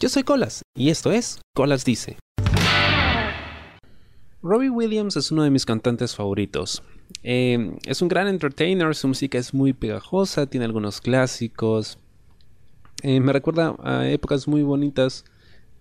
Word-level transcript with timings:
Yo 0.00 0.08
soy 0.08 0.22
Colas 0.22 0.62
y 0.74 0.88
esto 0.88 1.12
es 1.12 1.42
Colas 1.54 1.84
Dice. 1.84 2.16
Robbie 4.42 4.70
Williams 4.70 5.14
es 5.18 5.30
uno 5.30 5.42
de 5.42 5.50
mis 5.50 5.66
cantantes 5.66 6.16
favoritos. 6.16 6.82
Eh, 7.22 7.76
es 7.84 8.00
un 8.00 8.08
gran 8.08 8.26
entertainer, 8.26 8.94
su 8.94 9.08
música 9.08 9.36
es 9.36 9.52
muy 9.52 9.74
pegajosa, 9.74 10.46
tiene 10.46 10.64
algunos 10.64 11.02
clásicos. 11.02 11.98
Eh, 13.02 13.20
me 13.20 13.34
recuerda 13.34 13.76
a 13.80 14.08
épocas 14.08 14.48
muy 14.48 14.62
bonitas 14.62 15.26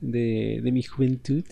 de, 0.02 0.60
mi 0.66 0.84
juventud. 0.84 1.46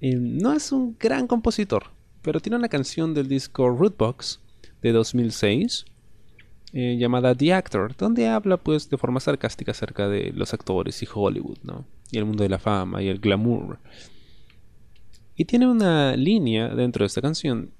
Eh, 0.00 0.14
no 0.14 0.52
es 0.52 0.70
un 0.70 0.96
gran 0.96 1.26
compositor, 1.26 1.86
pero 2.22 2.38
tiene 2.38 2.54
una 2.54 2.68
canción 2.68 3.14
del 3.14 3.26
disco 3.26 3.68
Rootbox 3.68 4.40
de 4.80 4.92
2006 4.92 5.86
eh, 6.76 6.96
llamada 6.98 7.36
The 7.36 7.52
Actor, 7.52 7.96
donde 7.96 8.26
habla 8.26 8.56
pues 8.56 8.90
de 8.90 8.98
forma 8.98 9.20
sarcástica 9.20 9.70
acerca 9.70 10.08
de 10.08 10.32
los 10.32 10.52
actores 10.54 11.00
y 11.04 11.08
Hollywood, 11.12 11.58
¿no? 11.62 11.86
Y 12.10 12.18
el 12.18 12.24
mundo 12.24 12.42
de 12.42 12.48
la 12.48 12.58
fama 12.58 13.00
y 13.00 13.06
el 13.06 13.20
glamour. 13.20 13.78
Y 15.36 15.44
tiene 15.44 15.68
una 15.68 16.16
línea 16.16 16.74
dentro 16.74 17.04
de 17.04 17.06
esta 17.06 17.22
canción 17.22 17.70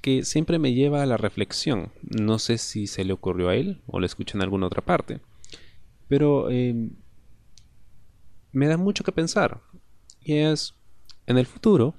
que 0.00 0.24
siempre 0.24 0.58
me 0.58 0.74
lleva 0.74 1.04
a 1.04 1.06
la 1.06 1.16
reflexión. 1.16 1.92
No 2.02 2.40
sé 2.40 2.58
si 2.58 2.88
se 2.88 3.04
le 3.04 3.12
ocurrió 3.12 3.48
a 3.48 3.54
él 3.54 3.80
o 3.86 4.00
lo 4.00 4.06
escuché 4.06 4.36
en 4.36 4.42
alguna 4.42 4.66
otra 4.66 4.82
parte. 4.82 5.20
Pero 6.08 6.50
em, 6.50 6.96
me 8.50 8.66
da 8.66 8.76
mucho 8.76 9.04
que 9.04 9.12
pensar. 9.12 9.60
Y 10.20 10.34
es, 10.34 10.74
en 11.28 11.38
el 11.38 11.46
futuro, 11.46 11.94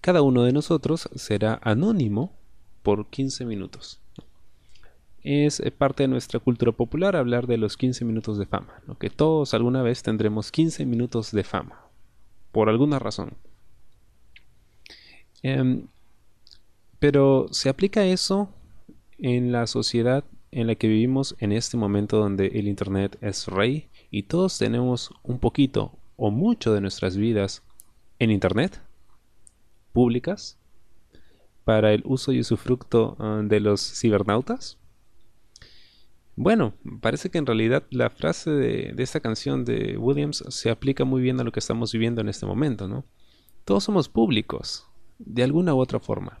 cada 0.00 0.22
uno 0.22 0.42
de 0.42 0.52
nosotros 0.52 1.08
será 1.14 1.60
anónimo 1.62 2.36
por 2.82 3.10
15 3.10 3.44
minutos 3.44 4.00
es 5.22 5.60
eh, 5.60 5.70
parte 5.70 6.04
de 6.04 6.08
nuestra 6.08 6.40
cultura 6.40 6.72
popular 6.72 7.16
hablar 7.16 7.46
de 7.46 7.58
los 7.58 7.76
15 7.76 8.04
minutos 8.04 8.38
de 8.38 8.46
fama, 8.46 8.82
que 8.98 9.10
todos 9.10 9.54
alguna 9.54 9.82
vez 9.82 10.02
tendremos 10.02 10.50
15 10.50 10.86
minutos 10.86 11.32
de 11.32 11.44
fama, 11.44 11.86
por 12.52 12.68
alguna 12.68 12.98
razón. 12.98 13.34
Em, 15.42 15.86
pero 16.98 17.48
¿se 17.50 17.68
aplica 17.68 18.04
eso 18.04 18.48
en 19.18 19.52
la 19.52 19.66
sociedad 19.66 20.24
en 20.52 20.66
la 20.66 20.74
que 20.74 20.88
vivimos 20.88 21.36
en 21.38 21.52
este 21.52 21.76
momento 21.76 22.18
donde 22.18 22.48
el 22.48 22.68
Internet 22.68 23.16
es 23.20 23.46
rey 23.46 23.88
y 24.10 24.24
todos 24.24 24.58
tenemos 24.58 25.10
un 25.22 25.38
poquito 25.38 25.92
o 26.16 26.30
mucho 26.30 26.74
de 26.74 26.80
nuestras 26.80 27.16
vidas 27.16 27.62
en 28.18 28.30
Internet? 28.30 28.80
¿Públicas? 29.92 30.58
¿Para 31.64 31.92
el 31.92 32.02
uso 32.04 32.32
y 32.32 32.40
usufructo 32.40 33.16
ah, 33.18 33.40
de 33.44 33.60
los 33.60 33.80
cibernautas? 33.80 34.79
Bueno, 36.36 36.74
parece 37.00 37.30
que 37.30 37.38
en 37.38 37.46
realidad 37.46 37.84
la 37.90 38.08
frase 38.08 38.50
de, 38.50 38.94
esta 38.98 39.20
canción 39.20 39.64
de 39.64 39.96
Williams 39.98 40.44
se 40.48 40.70
aplica 40.70 41.04
muy 41.04 41.20
bien 41.20 41.40
a 41.40 41.44
lo 41.44 41.52
que 41.52 41.60
estamos 41.60 41.92
viviendo 41.92 42.20
en 42.20 42.28
este 42.28 42.46
momento, 42.46 42.88
¿no? 42.88 43.04
Todos 43.64 43.84
somos 43.84 44.08
públicos, 44.08 44.86
de 45.18 45.42
alguna 45.42 45.74
u 45.74 45.78
otra 45.78 46.00
forma. 46.00 46.40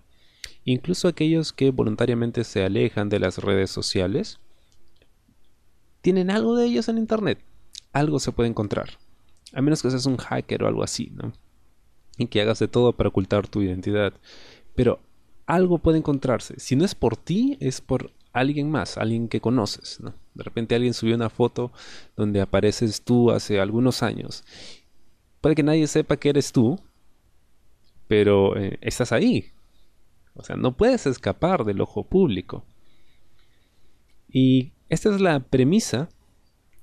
Incluso 0.64 1.08
aquellos 1.08 1.52
que 1.52 1.70
voluntariamente 1.70 2.44
se 2.44 2.64
alejan 2.64 3.08
de 3.08 3.18
las 3.18 3.38
redes 3.38 3.70
sociales, 3.70 4.40
tienen 6.00 6.30
algo 6.30 6.56
de 6.56 6.66
ellos 6.66 6.88
en 6.88 6.98
Internet. 6.98 7.38
Algo 7.92 8.20
se 8.20 8.32
puede 8.32 8.48
encontrar. 8.48 8.98
A 9.52 9.60
menos 9.60 9.82
que 9.82 9.90
seas 9.90 10.06
un 10.06 10.16
hacker 10.16 10.62
o 10.62 10.68
algo 10.68 10.82
así, 10.82 11.10
¿no? 11.14 11.32
Y 12.16 12.26
que 12.26 12.40
hagas 12.40 12.58
de 12.58 12.68
todo 12.68 12.92
para 12.94 13.08
ocultar 13.08 13.48
tu 13.48 13.60
identidad. 13.60 14.14
Pero 14.74 15.00
algo 15.46 15.78
puede 15.78 15.98
encontrarse. 15.98 16.58
Si 16.58 16.76
no 16.76 16.84
es 16.84 16.94
por 16.94 17.16
ti, 17.16 17.58
es 17.60 17.80
por 17.80 18.12
alguien 18.32 18.70
más, 18.70 18.98
alguien 18.98 19.28
que 19.28 19.40
conoces. 19.40 20.00
De 20.34 20.42
repente 20.42 20.74
alguien 20.74 20.94
subió 20.94 21.14
una 21.14 21.30
foto 21.30 21.72
donde 22.16 22.40
apareces 22.40 23.02
tú 23.02 23.30
hace 23.30 23.60
algunos 23.60 24.02
años. 24.02 24.44
Puede 25.40 25.54
que 25.54 25.62
nadie 25.62 25.86
sepa 25.86 26.16
que 26.16 26.30
eres 26.30 26.52
tú, 26.52 26.78
pero 28.08 28.56
eh, 28.56 28.78
estás 28.80 29.12
ahí. 29.12 29.46
O 30.34 30.42
sea, 30.42 30.56
no 30.56 30.76
puedes 30.76 31.06
escapar 31.06 31.64
del 31.64 31.80
ojo 31.80 32.04
público. 32.04 32.64
Y 34.28 34.72
esta 34.88 35.14
es 35.14 35.20
la 35.20 35.40
premisa 35.40 36.08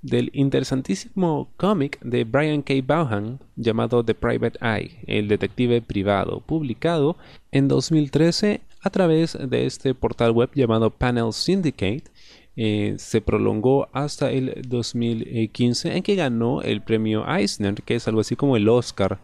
del 0.01 0.29
interesantísimo 0.33 1.49
cómic 1.57 1.99
de 2.01 2.23
Brian 2.23 2.61
K. 2.61 2.75
Vaughan 2.85 3.39
llamado 3.55 4.03
The 4.03 4.15
Private 4.15 4.59
Eye, 4.61 4.99
el 5.07 5.27
detective 5.27 5.81
privado, 5.81 6.41
publicado 6.41 7.17
en 7.51 7.67
2013 7.67 8.61
a 8.87 8.89
través 8.89 9.37
de 9.39 9.65
este 9.65 9.93
portal 9.93 10.31
web 10.31 10.49
llamado 10.55 10.89
Panel 10.89 11.33
Syndicate. 11.33 12.05
Eh, 12.55 12.95
se 12.97 13.21
prolongó 13.21 13.87
hasta 13.93 14.31
el 14.31 14.63
2015 14.67 15.95
en 15.95 16.01
que 16.01 16.15
ganó 16.15 16.61
el 16.61 16.81
premio 16.81 17.23
Eisner, 17.27 17.75
que 17.75 17.95
es 17.95 18.07
algo 18.07 18.21
así 18.21 18.35
como 18.35 18.57
el 18.57 18.67
Oscar 18.67 19.19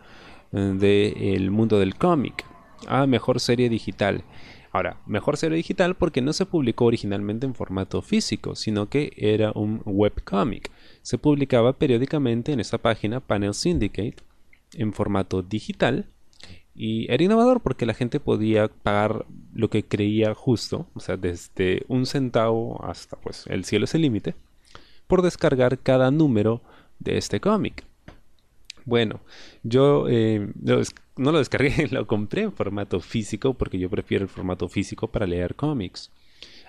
eh, 0.52 0.58
del 0.58 1.50
mundo 1.50 1.80
del 1.80 1.96
cómic, 1.96 2.46
a 2.88 3.08
mejor 3.08 3.40
serie 3.40 3.70
digital. 3.70 4.24
Ahora, 4.72 5.02
mejor 5.06 5.38
serie 5.38 5.56
digital 5.56 5.96
porque 5.96 6.22
no 6.22 6.34
se 6.34 6.46
publicó 6.46 6.86
originalmente 6.86 7.46
en 7.46 7.56
formato 7.56 8.02
físico, 8.02 8.56
sino 8.56 8.90
que 8.90 9.14
era 9.16 9.52
un 9.56 9.82
webcomic. 9.86 10.72
Se 11.02 11.18
publicaba 11.18 11.74
periódicamente 11.74 12.52
en 12.52 12.60
esta 12.60 12.80
página 12.80 13.20
Panel 13.20 13.54
Syndicate 13.54 14.18
en 14.74 14.94
formato 14.94 15.42
digital 15.42 16.13
y 16.76 17.12
era 17.12 17.24
innovador 17.24 17.62
porque 17.62 17.86
la 17.86 17.94
gente 17.94 18.20
podía 18.20 18.68
pagar 18.68 19.26
lo 19.54 19.70
que 19.70 19.84
creía 19.84 20.34
justo, 20.34 20.88
o 20.94 21.00
sea, 21.00 21.18
desde 21.18 21.84
un 21.88 22.06
centavo 22.06 22.84
hasta 22.84 23.18
pues 23.18 23.46
el 23.48 23.64
cielo 23.66 23.86
es 23.86 23.94
el 23.94 24.02
límite, 24.02 24.36
por 25.08 25.22
descargar 25.22 25.80
cada 25.80 26.10
número 26.10 26.62
de 27.00 27.18
este 27.18 27.40
cómic. 27.40 27.86
Bueno, 28.86 29.22
yo 29.62 30.08
eh, 30.10 30.52
no 31.16 31.32
lo 31.32 31.38
descargué, 31.38 31.88
lo 31.92 32.08
compré 32.08 32.42
en 32.42 32.54
formato 32.54 33.00
físico 33.00 33.54
porque 33.54 33.80
yo 33.80 33.90
prefiero 33.90 34.24
el 34.24 34.30
formato 34.30 34.68
físico 34.68 35.08
para 35.08 35.28
leer 35.28 35.56
cómics. 35.56 36.12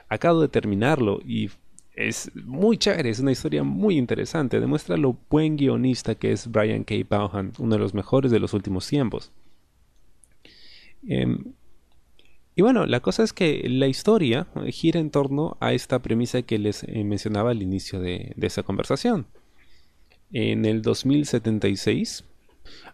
Acabo 0.09 0.43
de 0.43 0.49
terminarlo 0.49 1.21
y 1.25 1.51
es 1.95 2.31
muy 2.35 2.77
chévere, 2.77 3.09
es 3.09 3.21
una 3.21 3.33
historia 3.33 3.65
muy 3.65 3.97
interesante, 3.97 4.61
demuestra 4.61 4.97
lo 4.97 5.17
buen 5.31 5.57
guionista 5.57 6.15
que 6.15 6.33
es 6.33 6.51
Brian 6.51 6.85
K. 6.85 6.95
Vaughan, 7.09 7.53
uno 7.59 7.77
de 7.77 7.81
los 7.81 7.95
mejores 7.95 8.31
de 8.31 8.41
los 8.41 8.53
últimos 8.53 8.87
tiempos. 8.87 9.33
Em, 11.09 11.55
y 12.57 12.63
bueno, 12.63 12.87
la 12.87 13.01
cosa 13.01 13.25
es 13.25 13.33
que 13.33 13.67
la 13.69 13.89
historia 13.89 14.47
gira 14.69 15.01
en 15.01 15.11
torno 15.11 15.57
a 15.61 15.73
esta 15.73 16.01
premisa 16.01 16.43
que 16.43 16.59
les 16.59 16.85
eh, 16.85 17.03
mencionaba 17.03 17.51
al 17.51 17.63
inicio 17.63 18.01
de, 18.01 18.33
esa 18.41 18.63
conversación. 18.63 19.27
En 20.33 20.65
el 20.65 20.83
2076, 20.83 22.25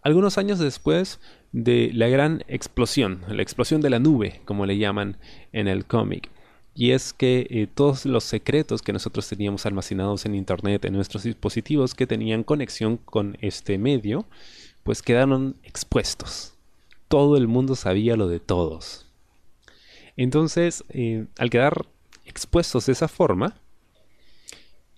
algunos 0.02 0.38
años 0.38 0.58
después 0.58 1.20
de 1.52 1.90
la 1.92 2.08
gran 2.08 2.42
explosión, 2.48 3.22
la 3.28 3.42
explosión 3.42 3.82
de 3.82 3.90
la 3.90 3.98
nube, 3.98 4.40
como 4.46 4.64
le 4.64 4.78
llaman 4.78 5.18
en 5.52 5.68
el 5.68 5.84
cómic. 5.84 6.30
Y 6.74 6.92
es 6.92 7.12
que 7.12 7.46
eh, 7.50 7.66
todos 7.66 8.06
los 8.06 8.24
secretos 8.24 8.80
que 8.80 8.92
nosotros 8.94 9.28
teníamos 9.28 9.66
almacenados 9.66 10.24
en 10.24 10.34
Internet, 10.34 10.86
en 10.86 10.94
nuestros 10.94 11.24
dispositivos 11.24 11.94
que 11.94 12.06
tenían 12.06 12.44
conexión 12.44 12.96
con 12.96 13.36
este 13.42 13.76
medio, 13.76 14.24
pues 14.84 15.02
quedaron 15.02 15.56
expuestos 15.64 16.49
todo 17.10 17.36
el 17.36 17.48
mundo 17.48 17.74
sabía 17.74 18.14
lo 18.14 18.28
de 18.28 18.38
todos. 18.38 19.04
Entonces, 20.16 20.84
eh, 20.90 21.26
al 21.38 21.50
quedar 21.50 21.86
expuestos 22.24 22.86
de 22.86 22.92
esa 22.92 23.08
forma, 23.08 23.60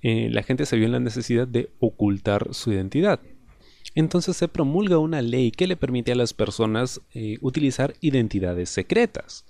eh, 0.02 0.28
la 0.30 0.42
gente 0.42 0.66
se 0.66 0.76
vio 0.76 0.84
en 0.84 0.92
la 0.92 1.00
necesidad 1.00 1.48
de 1.48 1.70
ocultar 1.80 2.48
su 2.52 2.70
identidad. 2.70 3.18
Entonces 3.94 4.36
se 4.36 4.46
promulga 4.46 4.98
una 4.98 5.22
ley 5.22 5.52
que 5.52 5.66
le 5.66 5.78
permite 5.78 6.12
a 6.12 6.14
las 6.14 6.34
personas 6.34 7.00
eh, 7.14 7.38
utilizar 7.40 7.94
identidades 8.02 8.68
secretas. 8.68 9.46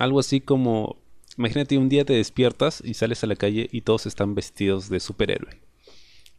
Algo 0.00 0.18
así 0.18 0.40
como, 0.40 0.96
imagínate 1.38 1.78
un 1.78 1.88
día 1.88 2.04
te 2.04 2.14
despiertas 2.14 2.82
y 2.84 2.94
sales 2.94 3.22
a 3.22 3.28
la 3.28 3.36
calle 3.36 3.68
y 3.70 3.82
todos 3.82 4.06
están 4.06 4.34
vestidos 4.34 4.88
de 4.88 4.98
superhéroe. 4.98 5.60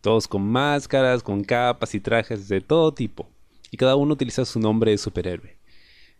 Todos 0.01 0.27
con 0.27 0.41
máscaras, 0.41 1.23
con 1.23 1.45
capas 1.45 1.95
y 1.95 2.01
trajes 2.01 2.49
de 2.49 2.59
todo 2.59 2.93
tipo 2.93 3.29
y 3.71 3.77
cada 3.77 3.95
uno 3.95 4.13
utiliza 4.13 4.45
su 4.45 4.59
nombre 4.59 4.91
de 4.91 4.97
superhéroe. 4.97 5.57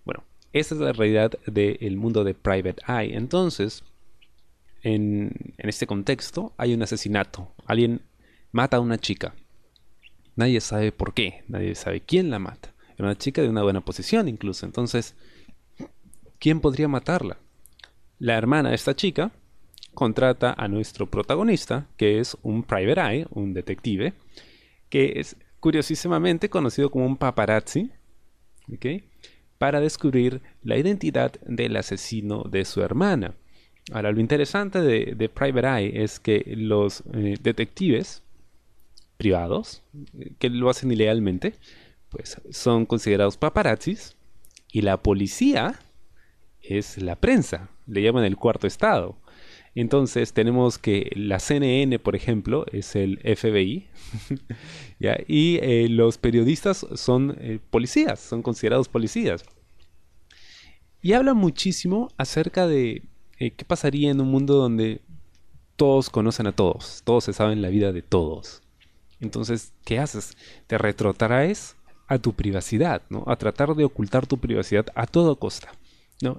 Bueno, 0.06 0.24
esta 0.54 0.74
es 0.74 0.82
la 0.82 0.94
realidad 0.94 1.32
del 1.46 1.98
mundo 1.98 2.24
de 2.24 2.34
Private 2.34 2.82
Eye. 2.88 3.16
Entonces, 3.16 3.84
en, 4.82 5.54
este 5.58 5.86
contexto 5.86 6.54
hay 6.58 6.74
un 6.74 6.82
asesinato. 6.82 7.54
Alguien 7.66 8.02
mata 8.54 8.78
a 8.78 8.80
una 8.80 8.98
chica. 8.98 9.36
Nadie 10.36 10.62
sabe 10.62 10.94
por 10.94 11.14
qué, 11.14 11.44
nadie 11.50 11.76
sabe 11.76 12.02
quién 12.02 12.30
la 12.30 12.40
mata. 12.40 12.74
Era 12.98 13.10
una 13.10 13.18
chica 13.18 13.42
de 13.42 13.50
una 13.50 13.64
buena 13.64 13.82
posición 13.82 14.30
incluso. 14.30 14.66
Entonces, 14.66 15.14
¿quién 16.40 16.62
podría 16.62 16.88
matarla? 16.88 17.38
La 18.18 18.38
hermana 18.38 18.70
de 18.70 18.76
esta 18.76 18.96
chica 18.96 19.32
contrata 19.94 20.56
a 20.58 20.70
nuestro 20.70 21.06
protagonista, 21.06 21.88
que 21.98 22.20
es 22.20 22.38
un 22.44 22.64
private 22.64 23.02
eye, 23.02 23.28
un 23.32 23.54
detective, 23.54 24.14
que 24.90 25.20
es 25.20 25.36
curiosísimamente 25.62 26.50
conocido 26.50 26.92
como 26.92 27.06
un 27.06 27.16
paparazzi, 27.16 27.92
para 29.58 29.80
descubrir 29.80 30.42
la 30.64 30.78
identidad 30.78 31.34
del 31.42 31.76
asesino 31.78 32.44
de 32.44 32.66
su 32.66 32.82
hermana. 32.82 33.36
Ahora, 33.92 34.12
lo 34.12 34.20
interesante 34.20 34.82
de, 34.82 35.30
Private 35.30 35.68
Eye 35.68 36.04
es 36.04 36.20
que 36.20 36.44
los 36.58 37.04
eh, 37.14 37.36
detectives 37.42 38.24
privados, 39.18 39.84
que 40.40 40.50
lo 40.50 40.70
hacen 40.70 40.92
ilegalmente, 40.92 41.54
pues 42.10 42.42
son 42.50 42.86
considerados 42.86 43.38
paparazzis 43.38 44.16
y 44.72 44.82
la 44.82 44.98
policía 44.98 45.80
es 46.62 46.98
la 46.98 47.16
prensa, 47.16 47.70
le 47.86 48.02
llaman 48.02 48.24
el 48.24 48.38
cuarto 48.38 48.68
estado. 48.68 49.18
Entonces 49.74 50.34
tenemos 50.34 50.78
que 50.78 51.12
la 51.16 51.40
CNN, 51.40 51.98
por 52.00 52.16
ejemplo, 52.16 52.66
es 52.72 52.96
el 52.96 53.20
FBI, 53.20 53.88
y 55.28 55.60
eh, 55.62 55.88
los 55.90 56.18
periodistas 56.18 56.86
son 56.96 57.38
eh, 57.40 57.60
policías, 57.70 58.20
son 58.20 58.42
considerados 58.42 58.90
policías. 58.90 59.46
Y 61.02 61.14
habla 61.14 61.34
muchísimo 61.34 62.10
acerca 62.18 62.68
de 62.68 63.04
eh, 63.40 63.52
qué 63.52 63.66
pasaría 63.66 64.12
en 64.12 64.22
un 64.22 64.28
mundo 64.28 64.56
donde 64.56 65.02
todos 65.78 66.10
conocen 66.10 66.48
a 66.48 66.52
todos, 66.52 67.02
todos 67.06 67.24
se 67.24 67.34
saben 67.34 67.62
la 67.62 67.70
vida 67.70 67.92
de 67.92 68.02
todos. 68.02 68.62
Entonces, 69.22 69.72
¿qué 69.86 70.00
haces? 70.00 70.36
Te 70.68 70.78
retrotraes 70.78 71.76
a 72.08 72.20
tu 72.20 72.34
privacidad, 72.34 73.04
¿no? 73.10 73.24
A 73.26 73.38
tratar 73.38 73.74
de 73.74 73.86
ocultar 73.86 74.28
tu 74.28 74.38
privacidad 74.38 74.88
a 74.96 75.08
toda 75.08 75.34
costa. 75.36 75.72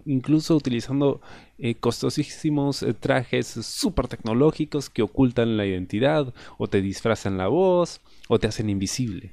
Incluso 0.07 0.57
utilizando 0.57 1.21
eh, 1.59 1.75
costosísimos 1.75 2.83
eh, 2.83 2.95
trajes 2.95 3.47
súper 3.47 4.09
tecnológicos 4.09 4.91
que 4.91 5.03
ocultan 5.03 5.57
la 5.57 5.67
identidad 5.67 6.33
o 6.59 6.69
te 6.69 6.81
disfrazan 6.81 7.39
la 7.39 7.49
voz 7.49 8.01
o 8.29 8.39
te 8.39 8.47
hacen 8.47 8.71
invisible. 8.71 9.33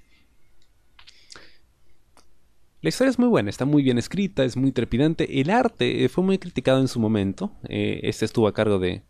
La 2.81 2.89
historia 2.89 3.11
es 3.11 3.19
muy 3.19 3.27
buena, 3.27 3.49
está 3.49 3.65
muy 3.65 3.83
bien 3.83 3.97
escrita, 3.97 4.43
es 4.45 4.55
muy 4.55 4.71
trepidante. 4.71 5.41
El 5.41 5.49
arte 5.49 6.03
eh, 6.03 6.09
fue 6.09 6.23
muy 6.23 6.37
criticado 6.37 6.79
en 6.79 6.87
su 6.87 6.99
momento. 6.99 7.51
este 7.67 8.25
estuvo 8.25 8.47
a 8.47 8.53
cargo 8.53 8.79
de 8.79 9.03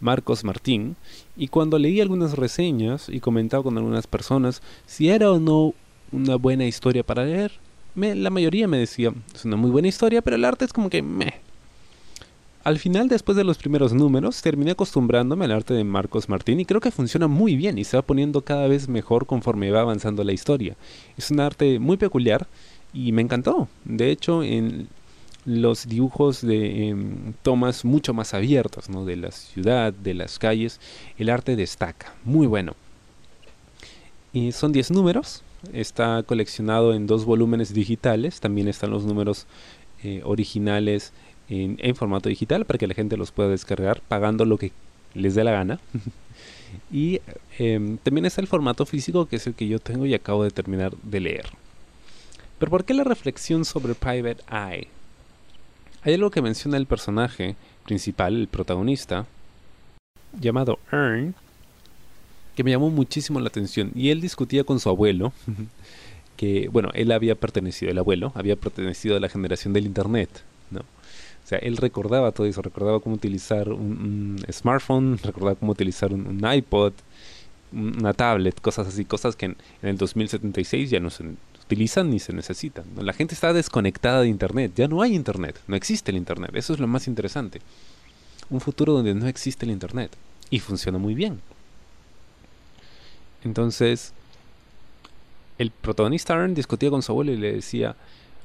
Marcos 0.00 0.44
Martín. 0.44 0.96
Y 1.36 1.48
cuando 1.48 1.78
leí 1.78 2.00
algunas 2.00 2.36
reseñas 2.36 3.08
y 3.08 3.20
comentaba 3.20 3.62
con 3.62 3.76
algunas 3.76 4.06
personas 4.06 4.62
si 4.86 5.10
era 5.10 5.30
o 5.30 5.38
no 5.38 5.74
una 6.12 6.36
buena 6.36 6.66
historia 6.66 7.04
para 7.04 7.24
leer, 7.24 7.52
la 7.94 8.30
mayoría 8.30 8.68
me 8.68 8.78
decía, 8.78 9.12
es 9.34 9.44
una 9.44 9.56
muy 9.56 9.70
buena 9.70 9.88
historia, 9.88 10.22
pero 10.22 10.36
el 10.36 10.44
arte 10.44 10.64
es 10.64 10.72
como 10.72 10.90
que 10.90 11.02
meh. 11.02 11.40
Al 12.62 12.78
final, 12.78 13.08
después 13.08 13.36
de 13.36 13.44
los 13.44 13.56
primeros 13.56 13.94
números, 13.94 14.42
terminé 14.42 14.72
acostumbrándome 14.72 15.46
al 15.46 15.52
arte 15.52 15.72
de 15.72 15.82
Marcos 15.82 16.28
Martín 16.28 16.60
y 16.60 16.66
creo 16.66 16.80
que 16.80 16.90
funciona 16.90 17.26
muy 17.26 17.56
bien 17.56 17.78
y 17.78 17.84
se 17.84 17.96
va 17.96 18.02
poniendo 18.02 18.42
cada 18.42 18.66
vez 18.66 18.86
mejor 18.86 19.24
conforme 19.24 19.70
va 19.70 19.80
avanzando 19.80 20.24
la 20.24 20.32
historia. 20.32 20.76
Es 21.16 21.30
un 21.30 21.40
arte 21.40 21.78
muy 21.78 21.96
peculiar 21.96 22.46
y 22.92 23.12
me 23.12 23.22
encantó. 23.22 23.68
De 23.86 24.10
hecho, 24.10 24.42
en 24.42 24.88
los 25.46 25.88
dibujos 25.88 26.42
de 26.42 26.88
em, 26.88 27.32
tomas 27.42 27.84
mucho 27.84 28.12
más 28.12 28.34
abiertas, 28.34 28.90
¿no? 28.90 29.06
de 29.06 29.16
la 29.16 29.30
ciudad, 29.30 29.92
de 29.94 30.12
las 30.12 30.38
calles, 30.38 30.80
el 31.16 31.30
arte 31.30 31.56
destaca. 31.56 32.14
Muy 32.24 32.46
bueno. 32.46 32.74
Y 34.34 34.52
son 34.52 34.70
10 34.70 34.90
números, 34.90 35.42
está 35.72 36.22
coleccionado 36.22 36.94
en 36.94 37.06
dos 37.06 37.24
volúmenes 37.24 37.74
digitales, 37.74 38.40
también 38.40 38.68
están 38.68 38.90
los 38.90 39.04
números 39.04 39.46
eh, 40.02 40.22
originales 40.24 41.12
en, 41.48 41.96
formato 41.96 42.28
digital 42.28 42.64
para 42.64 42.78
que 42.78 42.86
la 42.86 42.94
gente 42.94 43.16
los 43.16 43.32
pueda 43.32 43.48
descargar 43.48 44.00
pagando 44.06 44.44
lo 44.44 44.56
que 44.56 44.72
les 45.14 45.34
dé 45.34 45.44
la 45.44 45.52
gana. 45.52 45.80
y 46.92 47.20
em, 47.58 47.98
también 47.98 48.26
está 48.26 48.40
el 48.40 48.46
formato 48.46 48.86
físico 48.86 49.26
que 49.26 49.36
es 49.36 49.46
el 49.46 49.54
que 49.54 49.66
yo 49.66 49.78
tengo 49.78 50.06
y 50.06 50.14
acabo 50.14 50.44
de 50.44 50.50
terminar 50.50 50.92
de 51.02 51.20
leer. 51.20 51.46
Pero 52.58 52.70
¿por 52.70 52.84
qué 52.84 52.94
la 52.94 53.04
reflexión 53.04 53.64
sobre 53.64 53.94
Private 53.94 54.42
Eye? 54.50 54.88
Hay 56.02 56.14
algo 56.14 56.30
que 56.30 56.40
menciona 56.40 56.76
el 56.76 56.86
personaje 56.86 57.56
principal, 57.84 58.36
el 58.36 58.48
protagonista, 58.48 59.26
llamado 60.38 60.78
Earn, 60.92 61.34
que 62.60 62.64
me 62.64 62.72
llamó 62.72 62.90
muchísimo 62.90 63.40
la 63.40 63.48
atención. 63.48 63.90
Y 63.94 64.10
él 64.10 64.20
discutía 64.20 64.64
con 64.64 64.80
su 64.80 64.90
abuelo, 64.90 65.32
que, 66.36 66.68
bueno, 66.68 66.90
él 66.92 67.10
había 67.10 67.34
pertenecido, 67.34 67.90
el 67.90 67.96
abuelo, 67.96 68.32
había 68.34 68.54
pertenecido 68.54 69.16
a 69.16 69.20
la 69.20 69.30
generación 69.30 69.72
del 69.72 69.86
Internet, 69.86 70.28
¿no? 70.70 70.80
O 70.80 71.46
sea, 71.46 71.56
él 71.56 71.78
recordaba 71.78 72.32
todo 72.32 72.46
eso, 72.46 72.60
recordaba 72.60 73.00
cómo 73.00 73.14
utilizar 73.14 73.70
un, 73.70 74.44
smartphone, 74.52 75.18
recordaba 75.22 75.54
cómo 75.54 75.72
utilizar 75.72 76.12
un, 76.12 76.44
iPod, 76.54 76.92
una 77.72 78.12
tablet, 78.12 78.60
cosas 78.60 78.88
así, 78.88 79.06
cosas 79.06 79.36
que 79.36 79.46
en, 79.46 79.56
el 79.80 79.96
2076 79.96 80.90
ya 80.90 81.00
no 81.00 81.08
se 81.08 81.24
utilizan 81.64 82.10
ni 82.10 82.18
se 82.18 82.34
necesitan. 82.34 82.84
La 83.00 83.14
gente 83.14 83.32
está 83.32 83.54
desconectada 83.54 84.20
de 84.20 84.28
Internet, 84.28 84.72
ya 84.76 84.86
no 84.86 85.00
hay 85.00 85.14
Internet, 85.14 85.58
no 85.66 85.76
existe 85.76 86.10
el 86.10 86.18
Internet, 86.18 86.50
eso 86.56 86.74
es 86.74 86.78
lo 86.78 86.86
más 86.86 87.08
interesante. 87.08 87.62
Un 88.50 88.60
futuro 88.60 88.92
donde 88.92 89.14
no 89.14 89.28
existe 89.28 89.64
el 89.64 89.72
Internet 89.72 90.14
y 90.50 90.58
funciona 90.58 90.98
muy 90.98 91.14
bien. 91.14 91.40
Entonces, 93.44 94.12
el 95.58 95.70
protagonista 95.70 96.34
Aaron 96.34 96.54
discutía 96.54 96.90
con 96.90 97.02
su 97.02 97.12
abuelo 97.12 97.32
y 97.32 97.36
le 97.36 97.52
decía, 97.52 97.96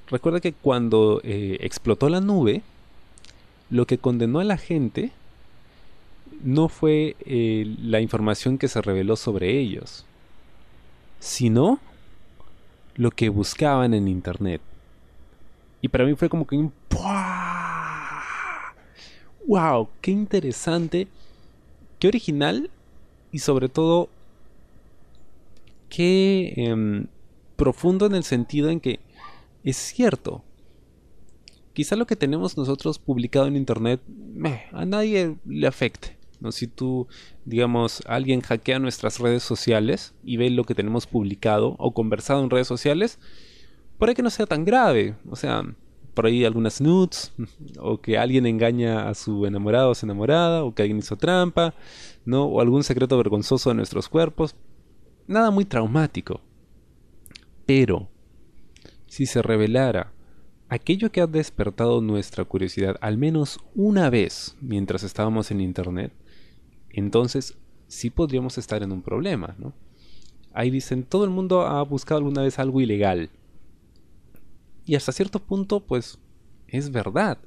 recuerda 0.09 0.39
que 0.39 0.53
cuando 0.53 1.21
eh, 1.23 1.57
explotó 1.61 2.09
la 2.09 2.21
nube, 2.21 2.61
lo 3.69 3.85
que 3.87 3.97
condenó 3.97 4.39
a 4.39 4.43
la 4.43 4.57
gente 4.57 5.11
no 6.43 6.69
fue 6.69 7.15
eh, 7.25 7.75
la 7.81 8.01
información 8.01 8.57
que 8.57 8.67
se 8.67 8.81
reveló 8.81 9.15
sobre 9.15 9.57
ellos, 9.57 10.05
sino 11.19 11.79
lo 12.95 13.11
que 13.11 13.29
buscaban 13.29 13.93
en 13.93 14.07
Internet. 14.07 14.61
Y 15.81 15.87
para 15.87 16.05
mí 16.05 16.15
fue 16.15 16.29
como 16.29 16.47
que 16.47 16.55
un... 16.55 16.73
¡Wow! 19.47 19.89
¡Qué 20.01 20.11
interesante! 20.11 21.07
¡Qué 21.99 22.07
original! 22.07 22.69
Y 23.31 23.39
sobre 23.39 23.69
todo 23.69 24.09
qué 25.89 26.53
em, 26.57 27.07
profundo 27.55 28.05
en 28.05 28.15
el 28.15 28.23
sentido 28.23 28.69
en 28.69 28.79
que 28.79 28.99
es 29.63 29.77
cierto. 29.77 30.43
Quizá 31.73 31.95
lo 31.95 32.07
que 32.07 32.15
tenemos 32.15 32.57
nosotros 32.57 32.99
publicado 32.99 33.47
en 33.47 33.57
internet 33.57 34.01
a 34.71 34.85
nadie 34.85 35.35
le 35.45 35.67
afecte. 35.67 36.17
¿no? 36.39 36.51
Si 36.51 36.67
tú, 36.67 37.07
digamos, 37.43 38.01
alguien 38.05 38.41
hackea 38.41 38.79
nuestras 38.79 39.19
redes 39.19 39.43
sociales 39.43 40.13
y 40.23 40.37
ve 40.37 40.49
lo 40.49 40.63
que 40.63 40.75
tenemos 40.75 41.07
publicado 41.07 41.75
o 41.79 41.93
conversado 41.93 42.43
en 42.43 42.49
redes 42.49 42.67
sociales, 42.67 43.19
por 43.97 44.09
ahí 44.09 44.15
que 44.15 44.23
no 44.23 44.29
sea 44.29 44.45
tan 44.45 44.65
grave. 44.65 45.15
O 45.29 45.35
sea, 45.35 45.63
por 46.13 46.25
ahí 46.25 46.45
algunas 46.45 46.79
nudes, 46.81 47.33
o 47.79 47.99
que 47.99 48.17
alguien 48.17 48.45
engaña 48.45 49.09
a 49.09 49.13
su 49.13 49.45
enamorado 49.45 49.89
o 49.91 49.95
su 49.95 50.05
enamorada, 50.05 50.63
o 50.63 50.73
que 50.73 50.83
alguien 50.83 50.99
hizo 50.99 51.17
trampa, 51.17 51.73
¿no? 52.23 52.45
O 52.45 52.61
algún 52.61 52.83
secreto 52.83 53.17
vergonzoso 53.17 53.69
de 53.69 53.75
nuestros 53.75 54.09
cuerpos 54.09 54.55
nada 55.27 55.51
muy 55.51 55.65
traumático. 55.65 56.41
Pero, 57.65 58.09
si 59.07 59.25
se 59.25 59.41
revelara 59.41 60.11
aquello 60.69 61.11
que 61.11 61.21
ha 61.21 61.27
despertado 61.27 62.01
nuestra 62.01 62.43
curiosidad 62.43 62.97
al 63.01 63.17
menos 63.17 63.59
una 63.75 64.09
vez 64.09 64.55
mientras 64.61 65.03
estábamos 65.03 65.51
en 65.51 65.61
Internet, 65.61 66.11
entonces 66.89 67.57
sí 67.87 68.09
podríamos 68.09 68.57
estar 68.57 68.83
en 68.83 68.91
un 68.91 69.01
problema, 69.01 69.55
¿no? 69.59 69.73
Ahí 70.53 70.69
dicen, 70.69 71.03
todo 71.03 71.25
el 71.25 71.31
mundo 71.31 71.63
ha 71.63 71.83
buscado 71.83 72.19
alguna 72.19 72.41
vez 72.41 72.59
algo 72.59 72.79
ilegal. 72.79 73.29
Y 74.85 74.95
hasta 74.95 75.11
cierto 75.11 75.39
punto, 75.39 75.81
pues, 75.81 76.17
es 76.67 76.91
verdad. 76.91 77.39